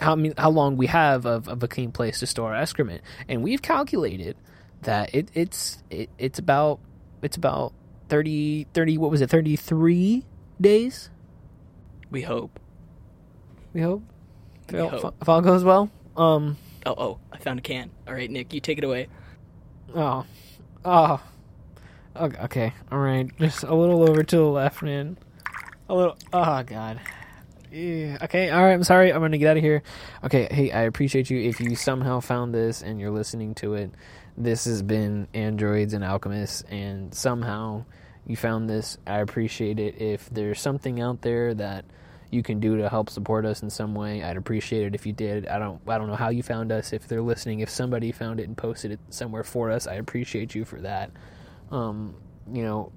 how 0.00 0.14
many 0.14 0.34
how 0.36 0.50
long 0.50 0.76
we 0.76 0.86
have 0.86 1.26
of, 1.26 1.48
of 1.48 1.62
a 1.62 1.68
clean 1.68 1.92
place 1.92 2.20
to 2.20 2.26
store 2.26 2.54
our 2.54 2.60
excrement. 2.60 3.02
And 3.28 3.42
we've 3.42 3.62
calculated 3.62 4.36
that 4.82 5.14
it, 5.14 5.28
it's 5.34 5.82
it, 5.90 6.10
it's 6.18 6.38
about 6.38 6.80
it's 7.22 7.36
about 7.36 7.72
30 8.08 8.66
30 8.74 8.98
what 8.98 9.10
was 9.10 9.20
it 9.20 9.28
33 9.30 10.24
days 10.60 11.10
We 12.10 12.22
hope. 12.22 12.58
we 13.72 13.80
hope 13.82 14.02
if, 14.68 14.74
We 14.74 14.80
all, 14.80 14.88
hope. 14.88 15.14
if 15.20 15.28
all 15.28 15.40
goes 15.40 15.64
well 15.64 15.90
um 16.16 16.56
Oh, 16.86 16.94
oh, 16.96 17.18
I 17.32 17.36
found 17.38 17.58
a 17.58 17.62
can. 17.62 17.90
All 18.06 18.14
right, 18.14 18.30
Nick, 18.30 18.54
you 18.54 18.60
take 18.60 18.78
it 18.78 18.84
away. 18.84 19.08
Oh, 19.94 20.24
oh, 20.86 21.20
okay, 22.16 22.38
okay, 22.44 22.72
all 22.90 22.98
right. 22.98 23.28
Just 23.38 23.62
a 23.62 23.74
little 23.74 24.08
over 24.08 24.22
to 24.22 24.36
the 24.36 24.42
left, 24.44 24.80
man. 24.82 25.18
A 25.90 25.94
little. 25.94 26.16
Oh 26.32 26.62
God. 26.62 27.00
Yeah. 27.70 28.16
Okay. 28.22 28.48
All 28.48 28.62
right. 28.62 28.72
I'm 28.72 28.84
sorry. 28.84 29.12
I'm 29.12 29.20
gonna 29.20 29.36
get 29.38 29.50
out 29.50 29.56
of 29.58 29.62
here. 29.62 29.82
Okay. 30.24 30.48
Hey, 30.50 30.70
I 30.70 30.82
appreciate 30.82 31.28
you. 31.28 31.40
If 31.40 31.60
you 31.60 31.76
somehow 31.76 32.20
found 32.20 32.54
this 32.54 32.80
and 32.80 32.98
you're 32.98 33.10
listening 33.10 33.54
to 33.56 33.74
it, 33.74 33.90
this 34.38 34.64
has 34.66 34.82
been 34.82 35.26
Androids 35.34 35.94
and 35.94 36.04
Alchemists, 36.04 36.62
and 36.70 37.12
somehow 37.12 37.84
you 38.24 38.36
found 38.36 38.70
this. 38.70 38.96
I 39.06 39.18
appreciate 39.18 39.80
it. 39.80 40.00
If 40.00 40.30
there's 40.30 40.60
something 40.60 41.00
out 41.00 41.22
there 41.22 41.54
that 41.54 41.84
you 42.30 42.42
can 42.42 42.60
do 42.60 42.76
to 42.76 42.88
help 42.88 43.10
support 43.10 43.44
us 43.44 43.62
in 43.62 43.70
some 43.70 43.94
way, 43.94 44.22
I'd 44.22 44.36
appreciate 44.36 44.86
it 44.86 44.94
if 44.94 45.06
you 45.06 45.12
did. 45.12 45.48
I 45.48 45.58
don't 45.58 45.80
I 45.88 45.98
don't 45.98 46.06
know 46.06 46.14
how 46.14 46.28
you 46.28 46.42
found 46.42 46.70
us. 46.70 46.92
If 46.92 47.08
they're 47.08 47.22
listening, 47.22 47.60
if 47.60 47.70
somebody 47.70 48.12
found 48.12 48.38
it 48.38 48.44
and 48.44 48.56
posted 48.56 48.92
it 48.92 49.00
somewhere 49.10 49.44
for 49.44 49.70
us, 49.72 49.86
I 49.86 49.94
appreciate 49.94 50.54
you 50.54 50.64
for 50.64 50.80
that. 50.82 51.10
Um, 51.70 52.14
you 52.52 52.62
know, 52.62 52.92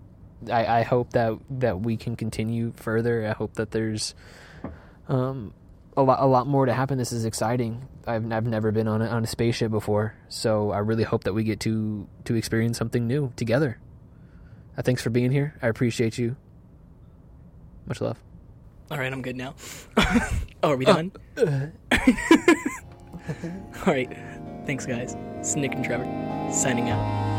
I, 0.52 0.66
I 0.66 0.84
hope 0.84 1.12
that 1.14 1.40
that 1.50 1.82
we 1.82 1.98
can 1.98 2.16
continue 2.16 2.72
further. 2.76 3.28
I 3.28 3.32
hope 3.34 3.56
that 3.56 3.72
there's 3.72 4.14
um 5.08 5.54
a 5.98 6.02
lot 6.02 6.20
a 6.22 6.26
lot 6.26 6.48
more 6.48 6.66
to 6.66 6.74
happen. 6.74 6.98
This 6.98 7.12
is 7.12 7.26
exciting. 7.26 7.88
I've 8.08 8.32
I've 8.32 8.46
never 8.46 8.72
been 8.72 8.88
on 8.88 9.02
a, 9.02 9.08
on 9.08 9.24
a 9.24 9.28
spaceship 9.28 9.72
before, 9.72 10.16
so 10.30 10.72
I 10.72 10.80
really 10.80 11.04
hope 11.04 11.26
that 11.26 11.34
we 11.34 11.44
get 11.44 11.60
to 11.62 12.08
to 12.26 12.36
experience 12.36 12.78
something 12.78 13.08
new 13.08 13.34
together. 13.36 13.80
Uh, 14.78 14.82
thanks 14.82 15.02
for 15.02 15.10
being 15.10 15.32
here. 15.32 15.56
I 15.62 15.68
appreciate 15.68 16.18
you. 16.18 16.36
Much 17.86 18.02
love. 18.02 18.18
All 18.90 18.98
right, 18.98 19.12
I'm 19.12 19.22
good 19.22 19.36
now. 19.36 19.56
oh, 20.64 20.72
are 20.72 20.78
we 20.78 20.86
done? 20.86 21.12
All 21.38 21.72
right. 23.86 24.18
Thanks, 24.66 24.86
guys. 24.86 25.16
It's 25.40 25.56
Nick 25.56 25.74
and 25.74 25.84
Trevor 25.84 26.06
signing 26.52 26.90
out. 26.90 27.31